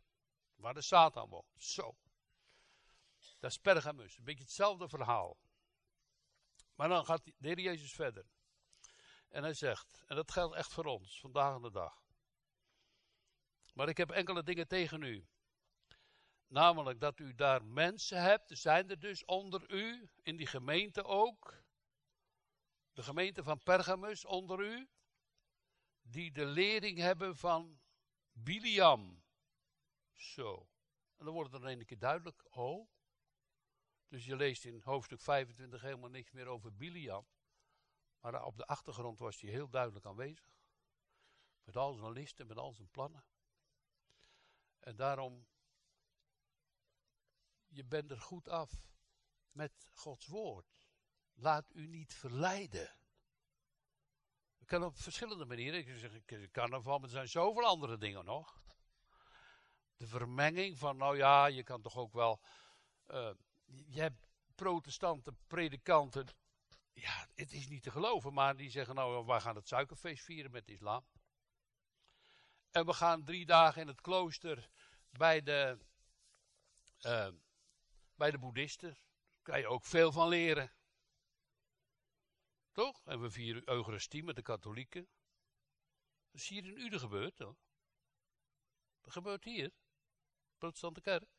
Waar 0.55 0.73
de 0.73 0.81
Satan 0.81 1.29
woont. 1.29 1.53
Zo. 1.55 1.97
Dat 3.39 3.51
is 3.51 3.57
Pergamus. 3.57 4.17
Een 4.17 4.23
beetje 4.23 4.43
hetzelfde 4.43 4.89
verhaal. 4.89 5.37
Maar 6.75 6.89
dan 6.89 7.05
gaat 7.05 7.23
de 7.23 7.33
Heer 7.37 7.59
Jezus 7.59 7.93
verder. 7.93 8.25
En 9.29 9.43
hij 9.43 9.53
zegt, 9.53 10.03
en 10.05 10.15
dat 10.15 10.31
geldt 10.31 10.55
echt 10.55 10.73
voor 10.73 10.85
ons, 10.85 11.19
vandaag 11.19 11.53
aan 11.53 11.61
de 11.61 11.71
dag. 11.71 12.05
Maar 13.73 13.89
ik 13.89 13.97
heb 13.97 14.11
enkele 14.11 14.43
dingen 14.43 14.67
tegen 14.67 15.01
u. 15.01 15.27
Namelijk 16.47 16.99
dat 16.99 17.19
u 17.19 17.35
daar 17.35 17.65
mensen 17.65 18.21
hebt, 18.21 18.49
er 18.49 18.57
zijn 18.57 18.89
er 18.89 18.99
dus 18.99 19.25
onder 19.25 19.71
u, 19.71 20.09
in 20.23 20.37
die 20.37 20.47
gemeente 20.47 21.03
ook. 21.03 21.63
De 22.93 23.03
gemeente 23.03 23.43
van 23.43 23.63
Pergamus 23.63 24.25
onder 24.25 24.59
u. 24.59 24.89
Die 26.01 26.31
de 26.31 26.45
lering 26.45 26.97
hebben 26.97 27.37
van 27.37 27.79
Biliam. 28.31 29.23
Zo. 30.13 30.69
En 31.15 31.25
dan 31.25 31.33
wordt 31.33 31.51
het 31.51 31.61
dan 31.61 31.71
een 31.71 31.85
keer 31.85 31.99
duidelijk. 31.99 32.55
Oh, 32.55 32.89
dus 34.07 34.25
je 34.25 34.35
leest 34.35 34.65
in 34.65 34.81
hoofdstuk 34.83 35.21
25 35.21 35.81
helemaal 35.81 36.09
niks 36.09 36.31
meer 36.31 36.47
over 36.47 36.75
Biliam. 36.75 37.27
Maar 38.19 38.43
op 38.43 38.57
de 38.57 38.65
achtergrond 38.65 39.19
was 39.19 39.41
hij 39.41 39.51
heel 39.51 39.69
duidelijk 39.69 40.05
aanwezig. 40.05 40.55
Met 41.63 41.75
al 41.75 41.93
zijn 41.93 42.11
listen, 42.11 42.47
met 42.47 42.57
al 42.57 42.73
zijn 42.73 42.89
plannen. 42.89 43.25
En 44.79 44.95
daarom, 44.95 45.47
je 47.67 47.85
bent 47.85 48.11
er 48.11 48.21
goed 48.21 48.49
af 48.49 48.87
met 49.51 49.89
Gods 49.93 50.25
woord. 50.25 50.87
Laat 51.33 51.73
u 51.73 51.87
niet 51.87 52.13
verleiden. 52.13 52.99
We 54.57 54.65
kunnen 54.65 54.87
op 54.87 54.97
verschillende 54.97 55.45
manieren. 55.45 55.79
Ik 55.79 55.97
zeg, 55.97 56.13
ik 56.13 56.51
kan 56.51 56.73
ervan, 56.73 56.93
maar 56.93 57.09
er 57.09 57.15
zijn 57.15 57.27
zoveel 57.27 57.65
andere 57.65 57.97
dingen 57.97 58.25
nog. 58.25 58.61
De 59.95 60.07
vermenging 60.07 60.77
van, 60.77 60.97
nou 60.97 61.17
ja, 61.17 61.45
je 61.45 61.63
kan 61.63 61.81
toch 61.81 61.97
ook 61.97 62.13
wel 62.13 62.41
uh, 63.07 63.31
je 63.65 64.01
hebt 64.01 64.27
protestante 64.55 65.33
predikanten, 65.47 66.27
ja, 67.01 67.27
het 67.35 67.51
is 67.51 67.67
niet 67.67 67.83
te 67.83 67.91
geloven, 67.91 68.33
maar 68.33 68.55
die 68.55 68.69
zeggen 68.69 68.95
nou, 68.95 69.25
wij 69.25 69.41
gaan 69.41 69.55
het 69.55 69.67
suikerfeest 69.67 70.23
vieren 70.23 70.51
met 70.51 70.65
de 70.65 70.71
islam. 70.71 71.05
En 72.71 72.85
we 72.85 72.93
gaan 72.93 73.23
drie 73.23 73.45
dagen 73.45 73.81
in 73.81 73.87
het 73.87 74.01
klooster 74.01 74.69
bij 75.09 75.43
de, 75.43 75.79
uh, 77.01 77.29
bij 78.15 78.31
de 78.31 78.37
boeddhisten. 78.37 78.89
Daar 78.89 79.41
kan 79.41 79.59
je 79.59 79.67
ook 79.67 79.85
veel 79.85 80.11
van 80.11 80.27
leren. 80.27 80.71
Toch? 82.71 83.05
En 83.05 83.21
we 83.21 83.29
vieren 83.29 83.69
Eucharistie 83.69 84.23
met 84.23 84.35
de 84.35 84.41
katholieken. 84.41 85.07
Dat 86.31 86.41
is 86.41 86.47
hier 86.47 86.65
in 86.65 86.77
Uden 86.77 86.99
gebeurd, 86.99 87.35
toch? 87.35 87.55
Dat 89.01 89.13
gebeurt 89.13 89.43
hier. 89.43 89.71
Protestante 90.57 91.01
kerk 91.01 91.36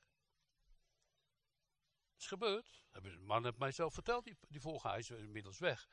is 2.19 2.27
gebeurd. 2.27 2.85
De 2.93 3.19
man 3.19 3.45
heeft 3.45 3.59
mij 3.59 3.73
zelf 3.73 3.95
verteld, 3.95 4.25
die, 4.25 4.37
die 4.49 4.61
volga, 4.61 4.97
is 4.97 5.11
inmiddels 5.11 5.59
weg. 5.59 5.89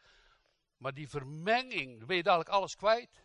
Maar 0.77 0.93
die 0.93 1.09
vermenging, 1.09 1.97
dan 1.97 2.07
ben 2.07 2.15
je 2.15 2.23
dadelijk 2.23 2.49
alles 2.49 2.75
kwijt. 2.75 3.23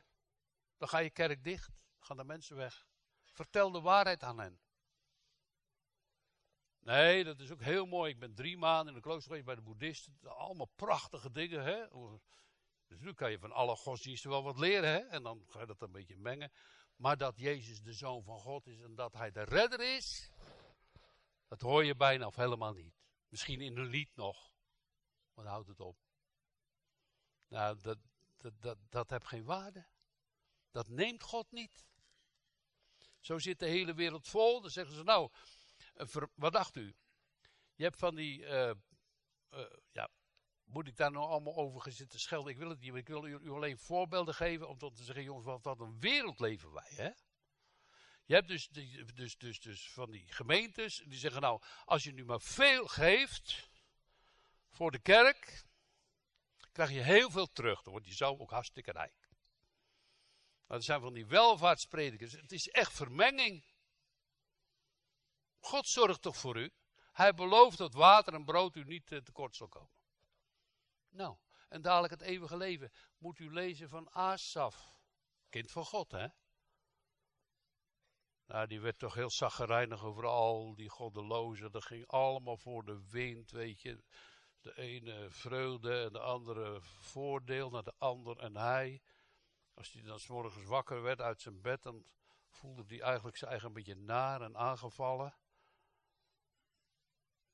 Dan 0.76 0.88
ga 0.88 0.98
je 0.98 1.10
kerk 1.10 1.44
dicht, 1.44 1.66
dan 1.66 2.04
gaan 2.04 2.16
de 2.16 2.24
mensen 2.24 2.56
weg. 2.56 2.86
Vertel 3.24 3.70
de 3.70 3.80
waarheid 3.80 4.22
aan 4.22 4.38
hen. 4.38 4.60
Nee, 6.80 7.24
dat 7.24 7.40
is 7.40 7.50
ook 7.50 7.62
heel 7.62 7.86
mooi. 7.86 8.12
Ik 8.12 8.18
ben 8.18 8.34
drie 8.34 8.56
maanden 8.56 8.88
in 8.88 8.94
de 8.94 9.00
klooster 9.00 9.26
geweest 9.26 9.44
bij 9.44 9.54
de 9.54 9.62
boeddhisten. 9.62 10.18
Allemaal 10.22 10.70
prachtige 10.76 11.30
dingen, 11.30 11.64
hè. 11.64 11.86
Dus 12.86 13.00
nu 13.00 13.12
kan 13.12 13.30
je 13.30 13.38
van 13.38 13.52
alle 13.52 13.76
godsdiensten 13.76 14.30
wel 14.30 14.42
wat 14.42 14.58
leren, 14.58 14.90
hè. 14.90 14.98
En 14.98 15.22
dan 15.22 15.44
ga 15.48 15.60
je 15.60 15.66
dat 15.66 15.82
een 15.82 15.92
beetje 15.92 16.16
mengen. 16.16 16.52
Maar 16.96 17.16
dat 17.16 17.38
Jezus 17.38 17.82
de 17.82 17.92
Zoon 17.92 18.22
van 18.22 18.38
God 18.38 18.66
is 18.66 18.80
en 18.80 18.94
dat 18.94 19.12
Hij 19.12 19.30
de 19.30 19.42
redder 19.42 19.80
is, 19.96 20.30
dat 21.50 21.60
hoor 21.60 21.84
je 21.84 21.94
bijna 21.94 22.26
of 22.26 22.36
helemaal 22.36 22.72
niet. 22.72 22.94
Misschien 23.28 23.60
in 23.60 23.76
een 23.76 23.86
lied 23.86 24.16
nog. 24.16 24.52
Maar 25.34 25.46
houdt 25.46 25.68
het 25.68 25.80
op. 25.80 25.96
Nou, 27.48 27.78
dat, 27.80 27.98
dat, 28.36 28.52
dat, 28.62 28.78
dat 28.88 29.10
heeft 29.10 29.26
geen 29.26 29.44
waarde. 29.44 29.86
Dat 30.70 30.88
neemt 30.88 31.22
God 31.22 31.50
niet. 31.50 31.86
Zo 33.20 33.38
zit 33.38 33.58
de 33.58 33.66
hele 33.66 33.94
wereld 33.94 34.28
vol. 34.28 34.60
Dan 34.60 34.70
zeggen 34.70 34.94
ze, 34.94 35.02
nou, 35.02 35.30
wat 36.34 36.52
dacht 36.52 36.76
u? 36.76 36.94
Je 37.74 37.82
hebt 37.82 37.96
van 37.96 38.14
die, 38.14 38.38
uh, 38.38 38.72
uh, 39.50 39.70
ja, 39.92 40.08
moet 40.64 40.86
ik 40.86 40.96
daar 40.96 41.10
nou 41.10 41.26
allemaal 41.26 41.56
over 41.56 41.92
zitten 41.92 42.20
schelden? 42.20 42.52
Ik 42.52 42.58
wil 42.58 42.68
het 42.68 42.80
niet, 42.80 42.90
maar 42.90 43.00
ik 43.00 43.08
wil 43.08 43.26
u, 43.26 43.50
alleen 43.50 43.78
voorbeelden 43.78 44.34
geven 44.34 44.68
om 44.68 44.78
te 44.78 44.90
zeggen, 44.94 45.24
jongens, 45.24 45.46
wat, 45.46 45.64
wat 45.64 45.80
een 45.80 46.00
wereld 46.00 46.40
leven 46.40 46.72
wij, 46.72 46.90
hè? 46.94 47.10
Je 48.30 48.36
hebt 48.36 48.48
dus, 48.48 48.68
dus, 49.14 49.36
dus, 49.36 49.60
dus 49.60 49.90
van 49.92 50.10
die 50.10 50.32
gemeentes, 50.32 51.02
die 51.06 51.18
zeggen 51.18 51.40
nou, 51.40 51.62
als 51.84 52.04
je 52.04 52.12
nu 52.12 52.24
maar 52.24 52.40
veel 52.40 52.86
geeft 52.86 53.70
voor 54.68 54.90
de 54.90 54.98
kerk, 54.98 55.66
krijg 56.72 56.90
je 56.90 57.00
heel 57.00 57.30
veel 57.30 57.46
terug. 57.46 57.82
Dan 57.82 57.92
wordt 57.92 58.06
je 58.06 58.14
zo 58.14 58.36
ook 58.38 58.50
hartstikke 58.50 58.92
rijk. 58.92 59.28
Maar 60.66 60.76
er 60.76 60.82
zijn 60.82 61.00
van 61.00 61.12
die 61.12 61.26
welvaartspredikers. 61.26 62.32
Het 62.32 62.52
is 62.52 62.68
echt 62.68 62.92
vermenging. 62.92 63.64
God 65.58 65.88
zorgt 65.88 66.22
toch 66.22 66.36
voor 66.36 66.56
u? 66.56 66.72
Hij 67.12 67.34
belooft 67.34 67.78
dat 67.78 67.94
water 67.94 68.34
en 68.34 68.44
brood 68.44 68.76
u 68.76 68.84
niet 68.84 69.12
eh, 69.12 69.18
tekort 69.18 69.56
zal 69.56 69.68
komen. 69.68 69.98
Nou, 71.08 71.36
en 71.68 71.82
dadelijk 71.82 72.12
het 72.12 72.22
eeuwige 72.22 72.56
leven 72.56 72.92
moet 73.18 73.38
u 73.38 73.52
lezen 73.52 73.88
van 73.88 74.10
Asaf. 74.10 74.94
Kind 75.48 75.70
van 75.70 75.84
God, 75.84 76.10
hè? 76.10 76.26
Nou, 78.50 78.66
die 78.66 78.80
werd 78.80 78.98
toch 78.98 79.14
heel 79.14 79.30
zaggerijnig 79.30 80.04
over 80.04 80.26
al 80.26 80.74
die 80.74 80.88
goddelozen. 80.88 81.70
Dat 81.70 81.84
ging 81.84 82.06
allemaal 82.06 82.56
voor 82.56 82.84
de 82.84 83.08
wind, 83.10 83.50
weet 83.50 83.80
je. 83.80 84.04
De 84.60 84.76
ene 84.76 85.30
vreugde 85.30 86.02
en 86.02 86.12
de 86.12 86.20
andere 86.20 86.80
voordeel 86.82 87.70
naar 87.70 87.82
de 87.82 87.94
ander 87.98 88.38
en 88.38 88.56
hij. 88.56 89.02
Als 89.74 89.92
hij 89.92 90.02
dan 90.02 90.20
morgens 90.28 90.64
wakker 90.64 91.02
werd 91.02 91.20
uit 91.20 91.40
zijn 91.40 91.60
bed, 91.60 91.82
dan 91.82 92.04
voelde 92.48 92.84
hij 92.86 93.00
eigenlijk 93.00 93.36
zijn 93.36 93.50
eigen 93.50 93.68
een 93.68 93.74
beetje 93.74 93.94
naar 93.94 94.42
en 94.42 94.56
aangevallen. 94.56 95.36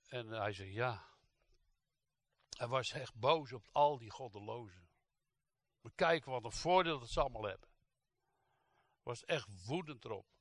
En 0.06 0.28
hij 0.28 0.52
zei 0.52 0.72
ja. 0.72 1.04
Hij 2.48 2.68
was 2.68 2.90
echt 2.90 3.14
boos 3.14 3.52
op 3.52 3.68
al 3.72 3.98
die 3.98 4.10
goddelozen. 4.10 4.88
We 5.80 5.90
kijken 5.94 6.30
wat 6.30 6.44
een 6.44 6.52
voordeel 6.52 6.98
dat 6.98 7.08
ze 7.08 7.20
allemaal 7.20 7.48
hebben. 7.48 7.68
Was 9.02 9.24
echt 9.24 9.66
woedend 9.66 10.04
erop. 10.04 10.35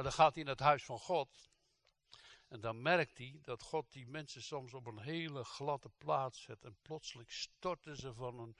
Maar 0.00 0.08
dan 0.08 0.18
gaat 0.18 0.34
hij 0.34 0.44
naar 0.44 0.52
het 0.52 0.64
huis 0.64 0.84
van 0.84 0.98
God. 0.98 1.50
En 2.48 2.60
dan 2.60 2.82
merkt 2.82 3.18
hij 3.18 3.38
dat 3.42 3.62
God 3.62 3.92
die 3.92 4.06
mensen 4.06 4.42
soms 4.42 4.74
op 4.74 4.86
een 4.86 4.98
hele 4.98 5.44
gladde 5.44 5.90
plaats 5.98 6.42
zet. 6.42 6.64
En 6.64 6.78
plotseling 6.82 7.32
storten 7.32 7.96
ze 7.96 8.14
van 8.14 8.38
een 8.38 8.56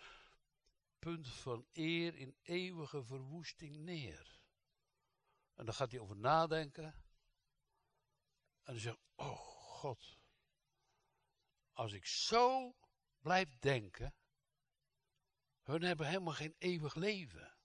punt 0.98 1.28
van 1.28 1.66
eer 1.72 2.14
in 2.16 2.36
eeuwige 2.42 3.04
verwoesting 3.04 3.76
neer. 3.76 4.40
En 5.54 5.64
dan 5.64 5.74
gaat 5.74 5.90
hij 5.90 6.00
over 6.00 6.16
nadenken. 6.16 6.84
En 8.62 8.72
dan 8.72 8.78
zegt, 8.78 8.98
oh 9.14 9.38
God, 9.78 10.18
als 11.72 11.92
ik 11.92 12.06
zo 12.06 12.76
blijf 13.20 13.58
denken, 13.58 14.14
hun 15.62 15.82
hebben 15.82 16.06
helemaal 16.06 16.34
geen 16.34 16.54
eeuwig 16.58 16.94
leven. 16.94 17.56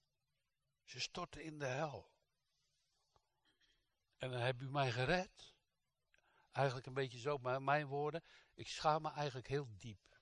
Ze 0.84 1.00
storten 1.00 1.44
in 1.44 1.60
de 1.60 1.66
hel. 1.66 2.15
En 4.18 4.32
dan 4.32 4.40
heb 4.40 4.62
u 4.62 4.70
mij 4.70 4.92
gered. 4.92 5.54
Eigenlijk 6.52 6.88
een 6.88 6.94
beetje 6.94 7.20
zo, 7.20 7.38
maar 7.38 7.62
mijn 7.62 7.88
woorden. 7.88 8.24
Ik 8.54 8.68
schaam 8.68 9.02
me 9.02 9.12
eigenlijk 9.12 9.48
heel 9.48 9.68
diep. 9.78 10.20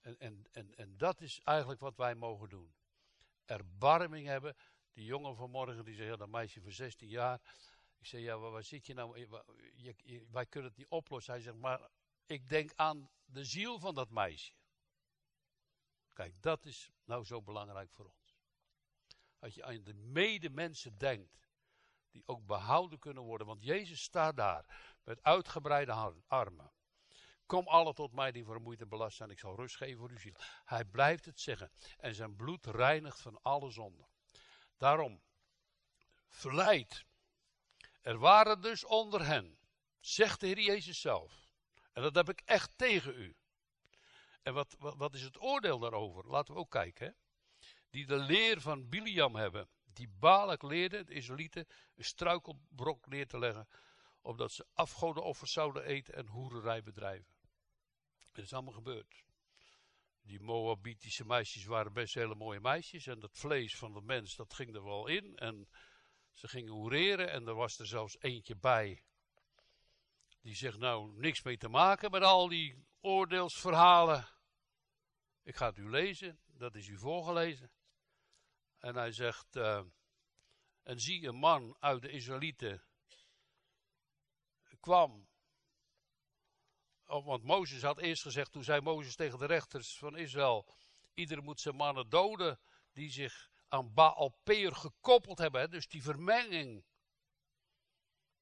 En, 0.00 0.18
en, 0.18 0.46
en, 0.52 0.74
en 0.74 0.96
dat 0.96 1.20
is 1.20 1.40
eigenlijk 1.40 1.80
wat 1.80 1.96
wij 1.96 2.14
mogen 2.14 2.48
doen. 2.48 2.74
Erbarming 3.44 4.26
hebben. 4.26 4.56
Die 4.92 5.04
jongen 5.04 5.36
vanmorgen 5.36 5.84
die 5.84 5.94
zei, 5.94 6.08
ja, 6.08 6.16
dat 6.16 6.28
meisje 6.28 6.60
van 6.60 6.72
16 6.72 7.08
jaar. 7.08 7.40
Ik 7.98 8.06
zei, 8.06 8.22
ja, 8.22 8.38
waar, 8.38 8.64
zit 8.64 8.86
je 8.86 8.94
nou? 8.94 9.18
Je, 9.74 10.26
wij 10.30 10.46
kunnen 10.46 10.70
het 10.70 10.78
niet 10.78 10.88
oplossen. 10.88 11.32
Hij 11.32 11.42
zegt, 11.42 11.56
maar 11.56 11.88
ik 12.26 12.48
denk 12.48 12.72
aan 12.74 13.10
de 13.24 13.44
ziel 13.44 13.78
van 13.78 13.94
dat 13.94 14.10
meisje. 14.10 14.52
Kijk, 16.12 16.42
dat 16.42 16.64
is 16.64 16.90
nou 17.04 17.24
zo 17.24 17.42
belangrijk 17.42 17.92
voor 17.92 18.04
ons. 18.04 18.36
Als 19.38 19.54
je 19.54 19.64
aan 19.64 19.84
de 19.84 19.94
medemensen 19.94 20.98
denkt 20.98 21.36
die 22.12 22.22
ook 22.26 22.46
behouden 22.46 22.98
kunnen 22.98 23.22
worden. 23.22 23.46
Want 23.46 23.62
Jezus 23.62 24.02
staat 24.02 24.36
daar 24.36 24.94
met 25.04 25.22
uitgebreide 25.22 26.14
armen. 26.26 26.72
Kom 27.46 27.68
alle 27.68 27.94
tot 27.94 28.12
mij 28.12 28.32
die 28.32 28.44
vermoeid 28.44 28.80
en 28.80 28.88
belast 28.88 29.16
zijn, 29.16 29.30
ik 29.30 29.38
zal 29.38 29.56
rust 29.56 29.76
geven 29.76 29.98
voor 29.98 30.10
uw 30.10 30.18
ziel. 30.18 30.34
Hij 30.64 30.84
blijft 30.84 31.24
het 31.24 31.40
zeggen. 31.40 31.70
En 31.98 32.14
zijn 32.14 32.36
bloed 32.36 32.66
reinigt 32.66 33.20
van 33.20 33.38
alle 33.42 33.70
zonden. 33.70 34.06
Daarom, 34.76 35.22
verleid. 36.28 37.04
Er 38.00 38.18
waren 38.18 38.60
dus 38.60 38.84
onder 38.84 39.26
hen, 39.26 39.58
zegt 40.00 40.40
de 40.40 40.46
Heer 40.46 40.60
Jezus 40.60 41.00
zelf. 41.00 41.48
En 41.92 42.02
dat 42.02 42.14
heb 42.14 42.28
ik 42.28 42.42
echt 42.44 42.78
tegen 42.78 43.14
u. 43.14 43.36
En 44.42 44.54
wat, 44.54 44.76
wat, 44.78 45.14
is 45.14 45.22
het 45.22 45.42
oordeel 45.42 45.78
daarover? 45.78 46.26
Laten 46.26 46.54
we 46.54 46.60
ook 46.60 46.70
kijken. 46.70 47.06
Hè? 47.06 47.12
Die 47.90 48.06
de 48.06 48.16
leer 48.16 48.60
van 48.60 48.88
Biliam 48.88 49.34
hebben 49.34 49.68
die 49.96 50.08
Balak 50.08 50.62
leerde, 50.62 51.04
de 51.04 51.14
Israëlieten, 51.14 51.66
een 51.94 52.04
struikelbrok 52.04 53.06
neer 53.06 53.26
te 53.26 53.38
leggen, 53.38 53.68
opdat 54.20 54.52
ze 54.52 54.66
afgodenoffers 54.72 55.52
zouden 55.52 55.84
eten 55.84 56.14
en 56.14 56.26
hoererij 56.26 56.82
bedrijven. 56.82 57.34
Het 58.32 58.44
is 58.44 58.52
allemaal 58.52 58.72
gebeurd. 58.72 59.24
Die 60.22 60.40
Moabitische 60.40 61.24
meisjes 61.24 61.64
waren 61.64 61.92
best 61.92 62.14
hele 62.14 62.34
mooie 62.34 62.60
meisjes 62.60 63.06
en 63.06 63.20
dat 63.20 63.38
vlees 63.38 63.76
van 63.76 63.92
de 63.92 64.00
mens, 64.00 64.36
dat 64.36 64.54
ging 64.54 64.74
er 64.74 64.84
wel 64.84 65.06
in 65.06 65.36
en 65.36 65.68
ze 66.32 66.48
gingen 66.48 66.72
hoereren 66.72 67.30
en 67.30 67.46
er 67.46 67.54
was 67.54 67.78
er 67.78 67.86
zelfs 67.86 68.16
eentje 68.20 68.56
bij 68.56 69.02
die 70.42 70.54
zegt 70.54 70.78
nou 70.78 71.12
niks 71.12 71.42
mee 71.42 71.56
te 71.56 71.68
maken 71.68 72.10
met 72.10 72.22
al 72.22 72.48
die 72.48 72.84
oordeelsverhalen. 73.00 74.28
Ik 75.42 75.56
ga 75.56 75.66
het 75.66 75.78
u 75.78 75.90
lezen, 75.90 76.38
dat 76.46 76.74
is 76.74 76.88
u 76.88 76.98
voorgelezen. 76.98 77.70
En 78.82 78.94
hij 78.96 79.12
zegt, 79.12 79.56
uh, 79.56 79.82
en 80.82 81.00
zie 81.00 81.26
een 81.26 81.36
man 81.36 81.76
uit 81.78 82.02
de 82.02 82.08
Israëlieten 82.08 82.84
kwam. 84.80 85.28
Oh, 87.06 87.26
want 87.26 87.42
Mozes 87.42 87.82
had 87.82 87.98
eerst 87.98 88.22
gezegd, 88.22 88.52
toen 88.52 88.64
zei 88.64 88.80
Mozes 88.80 89.16
tegen 89.16 89.38
de 89.38 89.46
rechters 89.46 89.98
van 89.98 90.16
Israël, 90.16 90.74
ieder 91.14 91.42
moet 91.42 91.60
zijn 91.60 91.76
mannen 91.76 92.08
doden 92.08 92.60
die 92.92 93.10
zich 93.10 93.50
aan 93.68 93.94
Baal 93.94 94.38
Peer 94.42 94.74
gekoppeld 94.74 95.38
hebben. 95.38 95.60
Hè, 95.60 95.68
dus 95.68 95.88
die 95.88 96.02
vermenging. 96.02 96.84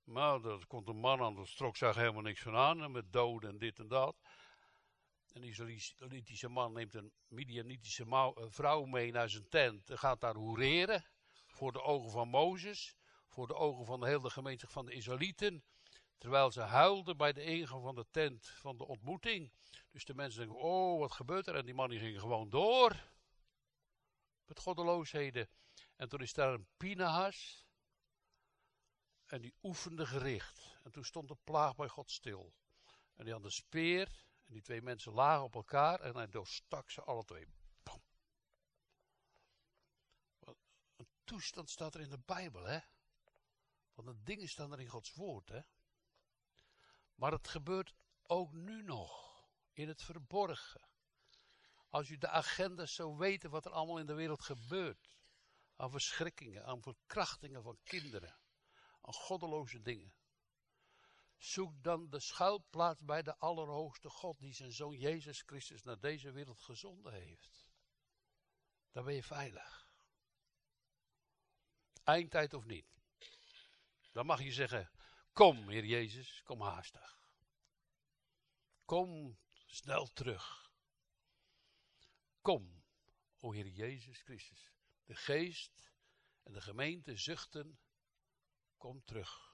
Maar 0.03 0.41
dat 0.41 0.67
komt 0.67 0.89
een 0.89 0.97
man 0.97 1.21
aan, 1.23 1.35
dat 1.35 1.49
strok 1.49 1.77
zag 1.77 1.95
helemaal 1.95 2.23
niks 2.23 2.43
van 2.43 2.57
aan, 2.57 2.93
met 2.93 3.13
doden 3.13 3.51
en 3.51 3.59
dit 3.59 3.79
en 3.79 3.89
dat. 3.89 4.17
Een 5.33 5.45
Israëlitische 5.45 6.49
man 6.49 6.73
neemt 6.73 6.95
een 6.95 7.13
Midianitische 7.29 8.05
eh, 8.05 8.33
vrouw 8.49 8.85
mee 8.85 9.13
naar 9.13 9.29
zijn 9.29 9.49
tent 9.49 9.91
en 9.91 9.99
gaat 9.99 10.21
daar 10.21 10.35
hoereren. 10.35 11.05
Voor 11.47 11.73
de 11.73 11.83
ogen 11.83 12.11
van 12.11 12.29
Mozes, 12.29 12.97
voor 13.27 13.47
de 13.47 13.55
ogen 13.55 13.85
van 13.85 14.01
de 14.01 14.07
hele 14.07 14.31
gemeenschap 14.31 14.71
van 14.71 14.87
de 14.87 14.93
Israëlieten. 14.93 15.65
Terwijl 16.19 16.51
ze 16.51 16.61
huilden 16.61 17.17
bij 17.17 17.33
de 17.33 17.45
ingang 17.45 17.83
van 17.83 17.95
de 17.95 18.07
tent 18.11 18.49
van 18.49 18.77
de 18.77 18.87
ontmoeting. 18.87 19.53
Dus 19.91 20.05
de 20.05 20.15
mensen 20.15 20.41
denken, 20.41 20.59
oh 20.59 20.99
wat 20.99 21.13
gebeurt 21.13 21.47
er? 21.47 21.55
En 21.55 21.65
die 21.65 21.75
man 21.75 21.91
ging 21.91 22.21
gewoon 22.21 22.51
door. 22.51 23.09
Met 24.45 24.61
goddeloosheden. 24.61 25.49
En 25.97 26.09
toen 26.09 26.21
is 26.21 26.33
daar 26.33 26.53
een 26.53 26.67
Pinahas. 26.77 27.67
En 29.27 29.41
die 29.41 29.55
oefende 29.63 30.07
gericht. 30.07 30.79
En 30.83 30.93
toen 30.93 31.05
stond 31.05 31.29
de 31.29 31.37
plaag 31.45 31.75
bij 31.77 31.89
God 31.89 32.11
stil. 32.11 32.55
En 33.17 33.25
die 33.25 33.33
had 33.35 33.45
een 33.45 33.51
speer 33.51 34.29
en 34.51 34.57
die 34.57 34.65
twee 34.65 34.83
mensen 34.83 35.13
lagen 35.13 35.45
op 35.45 35.55
elkaar 35.55 36.01
en 36.01 36.17
hij 36.17 36.29
doorstak 36.29 36.91
ze 36.91 37.03
alle 37.03 37.25
twee. 37.25 37.47
Bam. 37.83 38.03
Een 40.97 41.09
toestand 41.25 41.71
staat 41.71 41.95
er 41.95 42.01
in 42.01 42.11
de 42.11 42.19
Bijbel, 42.19 42.65
hè? 42.65 42.79
Want 43.95 44.09
de 44.09 44.23
dingen 44.23 44.49
staan 44.49 44.73
er 44.73 44.81
in 44.81 44.89
Gods 44.89 45.15
woord, 45.15 45.49
hè? 45.49 45.61
Maar 47.15 47.33
het 47.33 47.49
gebeurt 47.49 47.95
ook 48.23 48.53
nu 48.53 48.83
nog, 48.83 49.45
in 49.73 49.89
het 49.89 50.03
verborgen. 50.03 50.89
Als 51.89 52.09
u 52.09 52.19
de 52.19 52.29
agenda 52.29 52.87
zou 52.87 53.17
weten 53.17 53.51
wat 53.51 53.65
er 53.65 53.73
allemaal 53.73 53.99
in 53.99 54.07
de 54.07 54.15
wereld 54.15 54.43
gebeurt. 54.43 55.19
Aan 55.77 55.91
verschrikkingen, 55.91 56.65
aan 56.65 56.83
verkrachtingen 56.83 57.63
van 57.63 57.79
kinderen. 57.83 58.39
Aan 59.01 59.15
goddeloze 59.15 59.81
dingen. 59.81 60.13
Zoek 61.41 61.83
dan 61.83 62.11
de 62.11 62.21
schuilplaats 62.21 63.05
bij 63.05 63.23
de 63.23 63.37
Allerhoogste 63.37 64.09
God, 64.09 64.39
die 64.39 64.55
zijn 64.55 64.73
zoon 64.73 64.97
Jezus 64.97 65.43
Christus 65.47 65.83
naar 65.83 66.01
deze 66.01 66.31
wereld 66.31 66.61
gezonden 66.61 67.13
heeft. 67.13 67.67
Dan 68.93 69.05
ben 69.05 69.15
je 69.15 69.23
veilig. 69.23 69.95
Eindtijd 72.05 72.55
of 72.55 72.65
niet. 72.65 72.87
Dan 74.13 74.27
mag 74.27 74.43
je 74.43 74.53
zeggen, 74.53 74.91
kom 75.33 75.69
Heer 75.69 75.85
Jezus, 75.85 76.43
kom 76.43 76.61
haastig. 76.61 77.33
Kom 78.85 79.39
snel 79.67 80.13
terug. 80.13 80.73
Kom, 82.41 82.85
o 83.39 83.53
Heer 83.53 83.69
Jezus 83.69 84.23
Christus. 84.23 84.73
De 85.05 85.15
geest 85.15 85.93
en 86.43 86.53
de 86.53 86.61
gemeente 86.61 87.17
zuchten, 87.17 87.79
kom 88.77 89.05
terug. 89.05 89.50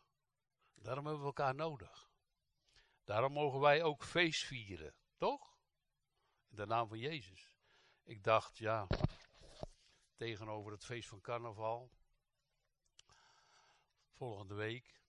Daarom 0.87 1.05
hebben 1.05 1.23
we 1.23 1.29
elkaar 1.29 1.55
nodig. 1.55 2.11
Daarom 3.05 3.33
mogen 3.33 3.61
wij 3.61 3.83
ook 3.83 4.05
feest 4.05 4.45
vieren, 4.45 4.95
toch? 5.17 5.59
In 6.49 6.57
de 6.57 6.67
naam 6.67 6.89
van 6.89 6.99
Jezus. 6.99 7.55
Ik 8.03 8.25
dacht, 8.25 8.59
ja, 8.59 8.87
tegenover 10.17 10.73
het 10.73 10.85
feest 10.85 11.09
van 11.09 11.21
carnaval, 11.21 11.91
volgende 14.13 14.55
week, 14.55 15.03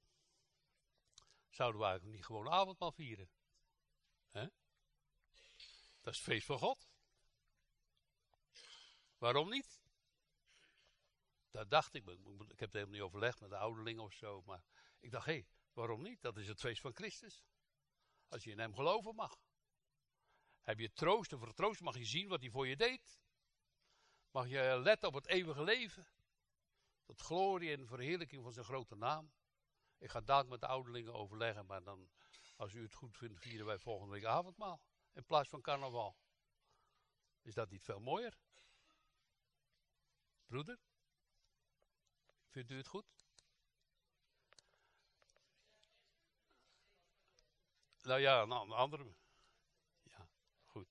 zouden 1.49 1.81
we 1.81 1.87
eigenlijk 1.87 2.15
niet 2.15 2.25
gewoon 2.25 2.49
avondmaal 2.49 2.91
vieren. 2.91 3.29
Dat 6.01 6.13
is 6.13 6.19
het 6.19 6.27
feest 6.27 6.45
van 6.45 6.59
God. 6.59 6.89
Waarom 9.17 9.49
niet? 9.49 9.81
Dat 11.51 11.69
dacht 11.69 11.93
ik. 11.93 12.03
Ik 12.07 12.19
heb 12.39 12.59
het 12.59 12.73
helemaal 12.73 12.93
niet 12.93 13.01
overlegd 13.01 13.39
met 13.39 13.49
de 13.49 13.57
ouderling 13.57 13.99
of 13.99 14.13
zo. 14.13 14.41
Maar 14.45 14.63
ik 14.99 15.11
dacht, 15.11 15.25
hé, 15.25 15.45
waarom 15.77 16.01
niet? 16.01 16.21
Dat 16.21 16.37
is 16.37 16.47
het 16.47 16.59
feest 16.59 16.81
van 16.81 16.93
Christus. 16.93 17.45
Als 18.27 18.43
je 18.43 18.51
in 18.51 18.59
hem 18.59 18.73
geloven 18.73 19.15
mag. 19.15 19.39
Heb 20.61 20.79
je 20.79 20.93
troost 20.93 21.31
en 21.31 21.39
voor 21.39 21.53
troost 21.53 21.81
mag 21.81 21.97
je 21.97 22.05
zien 22.05 22.27
wat 22.27 22.41
hij 22.41 22.49
voor 22.49 22.67
je 22.67 22.75
deed. 22.75 23.19
Mag 24.31 24.47
je 24.47 24.79
letten 24.83 25.07
op 25.07 25.13
het 25.13 25.27
eeuwige 25.27 25.63
leven. 25.63 26.07
Tot 27.03 27.21
glorie 27.21 27.71
en 27.71 27.87
verheerlijking 27.87 28.43
van 28.43 28.53
zijn 28.53 28.65
grote 28.65 28.95
naam. 28.95 29.31
Ik 29.97 30.09
ga 30.09 30.21
dadelijk 30.21 30.49
met 30.49 30.59
de 30.59 30.67
ouderlingen 30.67 31.13
overleggen, 31.13 31.65
maar 31.65 31.83
dan, 31.83 32.09
als 32.55 32.73
u 32.73 32.81
het 32.81 32.93
goed 32.93 33.17
vindt, 33.17 33.39
vieren 33.39 33.65
wij 33.65 33.77
volgende 33.77 34.13
week 34.13 34.25
avondmaal. 34.25 34.81
In 35.13 35.25
plaats 35.25 35.49
van 35.49 35.61
carnaval. 35.61 36.17
Is 37.41 37.53
dat 37.53 37.69
niet 37.69 37.83
veel 37.83 37.99
mooier? 37.99 38.37
Broeder? 40.45 40.79
Vindt 42.47 42.71
u 42.71 42.77
het 42.77 42.87
goed? 42.87 43.26
Nou 48.07 48.19
ja, 48.19 48.41
een 48.41 48.51
andere. 48.51 49.15
Ja, 50.03 50.29
goed. 50.65 50.87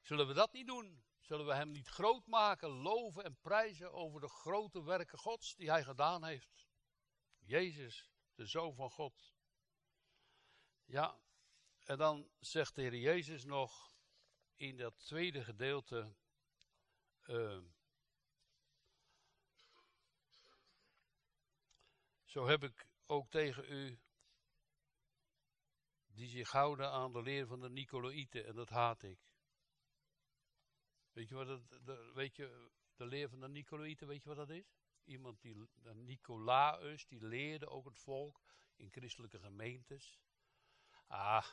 Zullen 0.00 0.26
we 0.26 0.34
dat 0.34 0.52
niet 0.52 0.66
doen? 0.66 1.04
Zullen 1.20 1.46
we 1.46 1.54
hem 1.54 1.70
niet 1.70 1.88
groot 1.88 2.26
maken, 2.26 2.68
loven 2.68 3.24
en 3.24 3.38
prijzen 3.40 3.92
over 3.92 4.20
de 4.20 4.28
grote 4.28 4.84
werken 4.84 5.18
Gods 5.18 5.54
die 5.54 5.70
hij 5.70 5.84
gedaan 5.84 6.24
heeft? 6.24 6.66
Jezus, 7.38 8.10
de 8.34 8.46
Zoon 8.46 8.74
van 8.74 8.90
God. 8.90 9.34
Ja, 10.84 11.20
en 11.84 11.98
dan 11.98 12.30
zegt 12.38 12.74
de 12.74 12.82
Heer 12.82 12.96
Jezus 12.96 13.44
nog 13.44 13.96
in 14.54 14.76
dat 14.76 14.98
tweede 14.98 15.44
gedeelte. 15.44 16.14
Uh, 17.22 17.62
zo 22.24 22.46
heb 22.46 22.62
ik 22.62 22.86
ook 23.06 23.30
tegen 23.30 23.72
u 23.72 24.00
die 26.16 26.28
zich 26.28 26.50
houden 26.50 26.90
aan 26.90 27.12
de 27.12 27.22
leer 27.22 27.46
van 27.46 27.60
de 27.60 27.70
Nicolaïten 27.70 28.46
en 28.46 28.54
dat 28.54 28.68
haat 28.68 29.02
ik. 29.02 29.18
Weet 31.12 31.28
je 31.28 31.34
wat 31.34 31.46
het, 31.46 31.68
de, 31.68 32.10
weet 32.14 32.36
je, 32.36 32.70
de 32.96 33.06
leer 33.06 33.28
van 33.28 33.40
de 33.40 33.48
Nicolaïten, 33.48 34.06
weet 34.06 34.22
je 34.22 34.28
wat 34.28 34.36
dat 34.36 34.50
is? 34.50 34.76
Iemand 35.04 35.40
die, 35.40 35.68
Nicolaus, 35.94 37.06
die 37.06 37.24
leerde 37.24 37.68
ook 37.68 37.84
het 37.84 37.98
volk 37.98 38.40
in 38.76 38.90
christelijke 38.90 39.38
gemeentes. 39.38 40.18
Ah, 41.06 41.46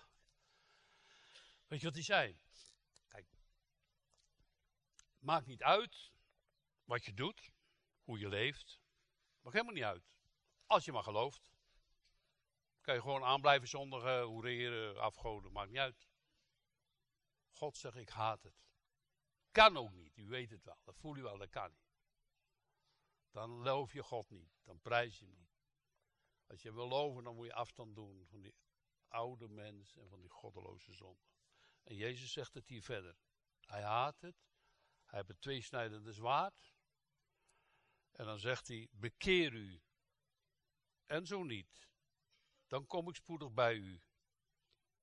weet 1.68 1.80
je 1.80 1.86
wat 1.86 1.96
hij 1.96 2.04
zei? 2.04 2.38
Kijk, 3.08 3.28
maakt 5.20 5.46
niet 5.46 5.64
uit 5.64 6.12
wat 6.86 7.06
je 7.06 7.14
doet, 7.14 7.52
hoe 8.04 8.20
je 8.20 8.30
leeft. 8.30 8.82
Maakt 9.42 9.56
helemaal 9.56 9.76
niet 9.76 9.84
uit. 9.84 10.12
Als 10.66 10.86
je 10.86 10.92
maar 10.92 11.04
gelooft. 11.04 11.53
Kan 12.84 12.96
je 12.96 13.02
gewoon 13.02 13.24
aanblijven 13.24 13.68
zondigen, 13.68 14.24
hoereren, 14.24 14.98
afgoden, 15.02 15.52
maakt 15.52 15.70
niet 15.70 15.80
uit. 15.80 16.08
God 17.52 17.78
zegt, 17.78 17.96
ik 17.96 18.10
haat 18.10 18.44
het. 18.44 18.66
Kan 19.52 19.78
ook 19.78 19.92
niet, 19.92 20.18
u 20.18 20.28
weet 20.28 20.50
het 20.50 20.64
wel, 20.64 20.80
dat 20.84 20.98
voel 20.98 21.16
je 21.16 21.22
wel, 21.22 21.38
dat 21.38 21.50
kan 21.50 21.72
niet. 21.72 21.94
Dan 23.32 23.50
loof 23.50 23.94
je 23.94 24.04
God 24.04 24.30
niet, 24.30 24.60
dan 24.64 24.80
prijs 24.80 25.20
je 25.20 25.26
hem 25.26 25.36
niet. 25.36 25.54
Als 26.48 26.62
je 26.62 26.74
wil 26.74 26.88
loven, 26.88 27.24
dan 27.24 27.36
moet 27.36 27.46
je 27.46 27.54
afstand 27.54 27.96
doen 27.96 28.26
van 28.28 28.42
die 28.42 28.56
oude 29.08 29.48
mens 29.48 29.96
en 29.96 30.10
van 30.10 30.22
die 30.22 30.30
goddeloze 30.30 30.94
zonde. 30.94 31.28
En 31.84 31.96
Jezus 31.96 32.32
zegt 32.32 32.54
het 32.54 32.68
hier 32.68 32.84
verder. 32.84 33.16
Hij 33.60 33.84
haat 33.84 34.22
het. 34.22 34.36
Hij 35.06 35.18
heeft 35.18 35.28
het 35.28 35.42
tweesnijdende 35.42 36.14
zwaard. 36.14 36.74
En 38.12 38.26
dan 38.26 38.40
zegt 38.40 38.68
hij, 38.68 38.88
bekeer 38.92 39.54
u. 39.54 39.82
En 41.06 41.26
zo 41.26 41.44
niet. 41.44 41.93
Dan 42.74 42.88
kom 42.88 43.10
ik 43.10 43.16
spoedig 43.16 43.52
bij 43.52 43.76
u. 43.76 44.02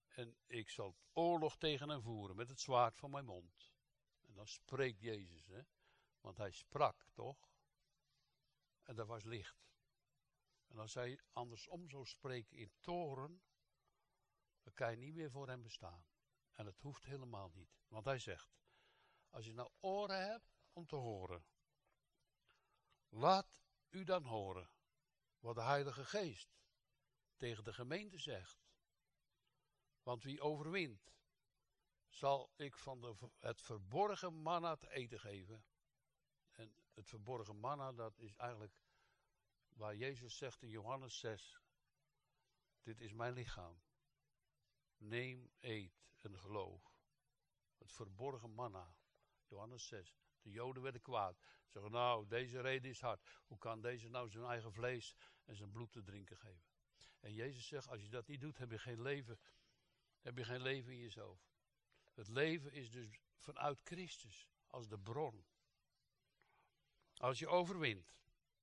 En 0.08 0.36
ik 0.46 0.68
zal 0.68 0.96
oorlog 1.12 1.56
tegen 1.56 1.88
hem 1.88 2.02
voeren 2.02 2.36
met 2.36 2.48
het 2.48 2.60
zwaard 2.60 2.96
van 2.96 3.10
mijn 3.10 3.24
mond. 3.24 3.72
En 4.20 4.34
dan 4.34 4.46
spreekt 4.46 5.00
Jezus, 5.00 5.46
hè. 5.46 5.62
Want 6.20 6.36
hij 6.36 6.50
sprak, 6.50 7.06
toch? 7.12 7.50
En 8.82 8.94
dat 8.94 9.06
was 9.06 9.24
licht. 9.24 9.68
En 10.66 10.78
als 10.78 10.94
hij 10.94 11.20
andersom 11.32 11.88
zou 11.88 12.06
spreken 12.06 12.56
in 12.56 12.72
toren, 12.80 13.42
dan 14.62 14.72
kan 14.72 14.90
je 14.90 14.96
niet 14.96 15.14
meer 15.14 15.30
voor 15.30 15.48
hem 15.48 15.62
bestaan. 15.62 16.04
En 16.52 16.66
het 16.66 16.80
hoeft 16.80 17.04
helemaal 17.04 17.50
niet. 17.54 17.80
Want 17.88 18.04
hij 18.04 18.18
zegt, 18.18 18.50
als 19.28 19.46
je 19.46 19.52
nou 19.52 19.70
oren 19.80 20.28
hebt 20.28 20.52
om 20.72 20.86
te 20.86 20.96
horen, 20.96 21.44
laat 23.08 23.62
u 23.88 24.04
dan 24.04 24.24
horen 24.24 24.70
wat 25.38 25.54
de 25.54 25.62
Heilige 25.62 26.04
Geest 26.04 26.59
tegen 27.40 27.64
de 27.64 27.72
gemeente 27.72 28.18
zegt. 28.18 28.68
Want 30.02 30.22
wie 30.22 30.40
overwint, 30.40 31.12
zal 32.08 32.52
ik 32.56 32.76
van 32.76 33.00
de, 33.00 33.30
het 33.38 33.60
verborgen 33.60 34.34
manna 34.34 34.76
te 34.76 34.90
eten 34.90 35.20
geven. 35.20 35.64
En 36.50 36.74
het 36.94 37.08
verborgen 37.08 37.56
manna, 37.56 37.92
dat 37.92 38.18
is 38.18 38.34
eigenlijk 38.36 38.74
waar 39.68 39.96
Jezus 39.96 40.36
zegt 40.36 40.62
in 40.62 40.68
Johannes 40.68 41.18
6, 41.18 41.60
dit 42.82 43.00
is 43.00 43.12
mijn 43.12 43.32
lichaam. 43.32 43.82
Neem, 44.96 45.50
eet 45.60 46.04
en 46.16 46.38
geloof. 46.38 46.94
Het 47.78 47.92
verborgen 47.92 48.50
manna. 48.50 48.94
Johannes 49.46 49.86
6. 49.86 50.14
De 50.42 50.50
Joden 50.50 50.82
werden 50.82 51.00
kwaad. 51.00 51.38
Ze 51.38 51.70
zeggen, 51.70 51.92
nou, 51.92 52.26
deze 52.26 52.60
reden 52.60 52.90
is 52.90 53.00
hard. 53.00 53.40
Hoe 53.46 53.58
kan 53.58 53.80
deze 53.80 54.08
nou 54.08 54.28
zijn 54.28 54.44
eigen 54.44 54.72
vlees 54.72 55.16
en 55.44 55.56
zijn 55.56 55.70
bloed 55.70 55.92
te 55.92 56.02
drinken 56.02 56.36
geven? 56.36 56.69
En 57.20 57.34
Jezus 57.34 57.66
zegt, 57.66 57.88
als 57.88 58.02
je 58.02 58.08
dat 58.08 58.26
niet 58.26 58.40
doet, 58.40 58.58
heb 58.58 58.70
je 58.70 58.78
geen 58.78 59.02
leven. 59.02 59.40
Heb 60.20 60.36
je 60.36 60.44
geen 60.44 60.62
leven 60.62 60.92
in 60.92 60.98
jezelf. 60.98 61.48
Het 62.14 62.28
leven 62.28 62.72
is 62.72 62.90
dus 62.90 63.20
vanuit 63.36 63.80
Christus, 63.80 64.48
als 64.66 64.88
de 64.88 64.98
bron. 64.98 65.44
Als 67.14 67.38
je 67.38 67.48
overwint 67.48 68.14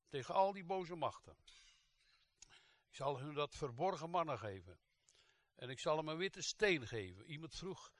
tegen 0.07 0.33
al 0.33 0.53
die 0.53 0.63
boze 0.63 0.95
machten. 0.95 1.37
Ik 2.87 2.95
zal 2.95 3.19
hun 3.19 3.33
dat 3.33 3.55
verborgen 3.55 4.09
mannen 4.09 4.39
geven. 4.39 4.79
En 5.55 5.69
ik 5.69 5.79
zal 5.79 5.97
hem 5.97 6.07
een 6.07 6.17
witte 6.17 6.41
steen 6.41 6.87
geven. 6.87 7.25
Iemand 7.25 7.55
vroeg 7.55 7.91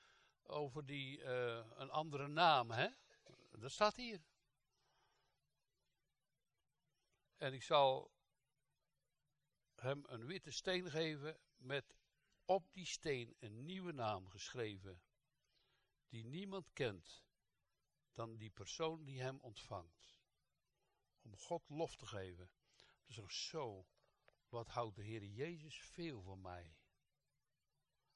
over 0.42 0.86
die, 0.86 1.18
uh, 1.18 1.66
een 1.74 1.90
andere 1.90 2.28
naam, 2.28 2.70
hè? 2.70 2.88
Dat 3.50 3.72
staat 3.72 3.96
hier. 3.96 4.20
En 7.36 7.52
ik 7.52 7.62
zal 7.62 8.17
hem 9.80 10.04
een 10.06 10.26
witte 10.26 10.50
steen 10.50 10.90
geven 10.90 11.38
met 11.56 11.94
op 12.44 12.72
die 12.72 12.86
steen 12.86 13.36
een 13.38 13.64
nieuwe 13.64 13.92
naam 13.92 14.28
geschreven, 14.28 15.02
die 16.08 16.24
niemand 16.24 16.72
kent 16.72 17.24
dan 18.12 18.36
die 18.36 18.50
persoon 18.50 19.04
die 19.04 19.20
hem 19.20 19.38
ontvangt. 19.40 20.16
Om 21.22 21.36
God 21.36 21.68
lof 21.68 21.96
te 21.96 22.06
geven. 22.06 22.50
Dus 23.06 23.20
ook 23.20 23.30
zo, 23.30 23.86
wat 24.48 24.68
houdt 24.68 24.96
de 24.96 25.02
Heer 25.02 25.24
Jezus 25.24 25.80
veel 25.80 26.22
van 26.22 26.40
mij? 26.40 26.76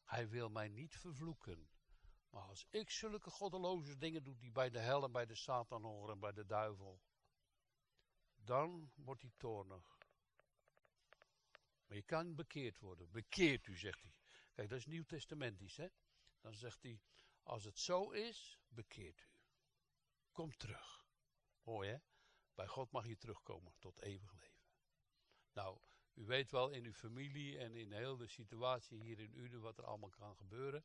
Hij 0.04 0.28
wil 0.28 0.48
mij 0.50 0.68
niet 0.68 0.96
vervloeken. 0.96 1.70
Maar 2.30 2.42
als 2.42 2.66
ik 2.70 2.90
zulke 2.90 3.30
goddeloze 3.30 3.98
dingen 3.98 4.24
doe 4.24 4.36
die 4.36 4.52
bij 4.52 4.70
de 4.70 4.78
hel 4.78 5.04
en 5.04 5.12
bij 5.12 5.26
de 5.26 5.34
Satan 5.34 5.82
horen 5.82 6.14
en 6.14 6.20
bij 6.20 6.32
de 6.32 6.46
duivel, 6.46 7.02
dan 8.34 8.92
wordt 8.94 9.22
hij 9.22 9.32
toornig. 9.36 9.91
Maar 11.92 12.00
je 12.00 12.06
kan 12.06 12.34
bekeerd 12.34 12.78
worden. 12.78 13.10
Bekeert 13.10 13.66
u, 13.66 13.76
zegt 13.76 14.02
hij. 14.02 14.14
Kijk, 14.52 14.68
dat 14.68 14.78
is 14.78 14.86
Nieuw 14.86 15.04
Testamentisch, 15.04 15.76
hè. 15.76 15.88
Dan 16.40 16.54
zegt 16.54 16.82
hij, 16.82 17.00
als 17.42 17.64
het 17.64 17.78
zo 17.78 18.10
is, 18.10 18.58
bekeert 18.68 19.20
u. 19.20 19.26
Kom 20.30 20.56
terug. 20.56 21.06
Mooi, 21.62 21.90
hè? 21.90 21.96
Bij 22.54 22.66
God 22.66 22.90
mag 22.90 23.06
je 23.06 23.16
terugkomen 23.16 23.74
tot 23.78 24.00
eeuwig 24.00 24.32
leven. 24.32 24.66
Nou, 25.52 25.80
u 26.14 26.24
weet 26.24 26.50
wel 26.50 26.70
in 26.70 26.84
uw 26.84 26.92
familie 26.92 27.58
en 27.58 27.74
in 27.74 27.92
heel 27.92 28.16
de 28.16 28.28
situatie 28.28 29.02
hier 29.02 29.18
in 29.18 29.34
Uden 29.34 29.60
wat 29.60 29.78
er 29.78 29.84
allemaal 29.84 30.10
kan 30.10 30.36
gebeuren. 30.36 30.84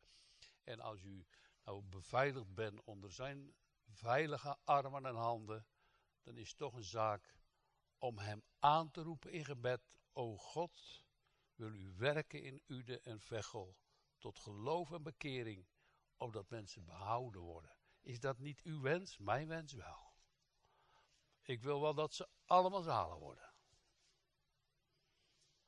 En 0.63 0.79
als 0.79 1.03
u 1.03 1.25
nou 1.63 1.83
beveiligd 1.83 2.53
bent 2.53 2.83
onder 2.83 3.11
zijn 3.11 3.55
veilige 3.85 4.57
armen 4.63 5.05
en 5.05 5.15
handen, 5.15 5.67
dan 6.21 6.37
is 6.37 6.49
het 6.49 6.57
toch 6.57 6.73
een 6.73 6.83
zaak 6.83 7.35
om 7.97 8.17
hem 8.17 8.43
aan 8.59 8.91
te 8.91 9.01
roepen 9.01 9.31
in 9.31 9.45
gebed. 9.45 9.81
O 10.17 10.37
God, 10.37 11.05
wil 11.55 11.73
u 11.73 11.93
werken 11.97 12.43
in 12.43 12.63
Ude 12.67 12.99
en 12.99 13.21
Vechel 13.21 13.77
tot 14.17 14.39
geloof 14.39 14.91
en 14.91 15.03
bekering, 15.03 15.67
opdat 16.15 16.49
mensen 16.49 16.85
behouden 16.85 17.41
worden. 17.41 17.77
Is 18.01 18.19
dat 18.19 18.37
niet 18.37 18.61
uw 18.61 18.81
wens? 18.81 19.17
Mijn 19.17 19.47
wens 19.47 19.73
wel. 19.73 20.13
Ik 21.41 21.61
wil 21.61 21.81
wel 21.81 21.93
dat 21.93 22.13
ze 22.13 22.29
allemaal 22.45 22.81
zalen 22.81 23.17
worden. 23.17 23.53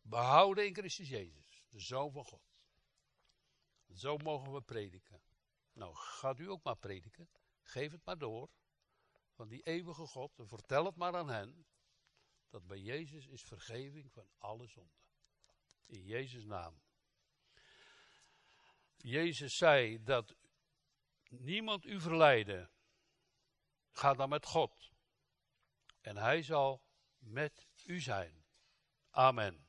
Behouden 0.02 0.66
in 0.66 0.76
Christus 0.76 1.10
Jezus, 1.10 1.64
de 1.70 1.80
Zoon 1.80 2.12
van 2.12 2.26
God. 2.26 2.58
Zo 3.90 4.18
mogen 4.18 4.54
we 4.54 4.62
prediken. 4.62 5.22
Nou, 5.72 5.96
gaat 5.96 6.40
u 6.40 6.50
ook 6.50 6.64
maar 6.64 6.78
prediken. 6.78 7.30
Geef 7.62 7.92
het 7.92 8.06
maar 8.06 8.18
door. 8.18 8.50
Van 9.32 9.48
die 9.48 9.62
eeuwige 9.62 10.08
God. 10.08 10.32
Vertel 10.38 10.86
het 10.86 10.96
maar 10.96 11.16
aan 11.16 11.30
hen. 11.30 11.68
Dat 12.50 12.68
bij 12.68 12.80
Jezus 12.80 13.28
is 13.28 13.44
vergeving 13.44 14.12
van 14.12 14.30
alle 14.38 14.68
zonden. 14.68 15.04
In 15.86 16.04
Jezus' 16.04 16.46
naam. 16.46 16.82
Jezus 18.98 19.58
zei 19.58 20.04
dat 20.04 20.36
niemand 21.30 21.86
u 21.86 22.00
verleiden. 22.00 22.72
Ga 23.92 24.14
dan 24.14 24.30
met 24.30 24.46
God. 24.46 24.92
En 26.02 26.18
hij 26.18 26.42
zal 26.42 26.84
met 27.18 27.68
u 27.86 28.00
zijn. 28.00 28.46
Amen. 29.10 29.68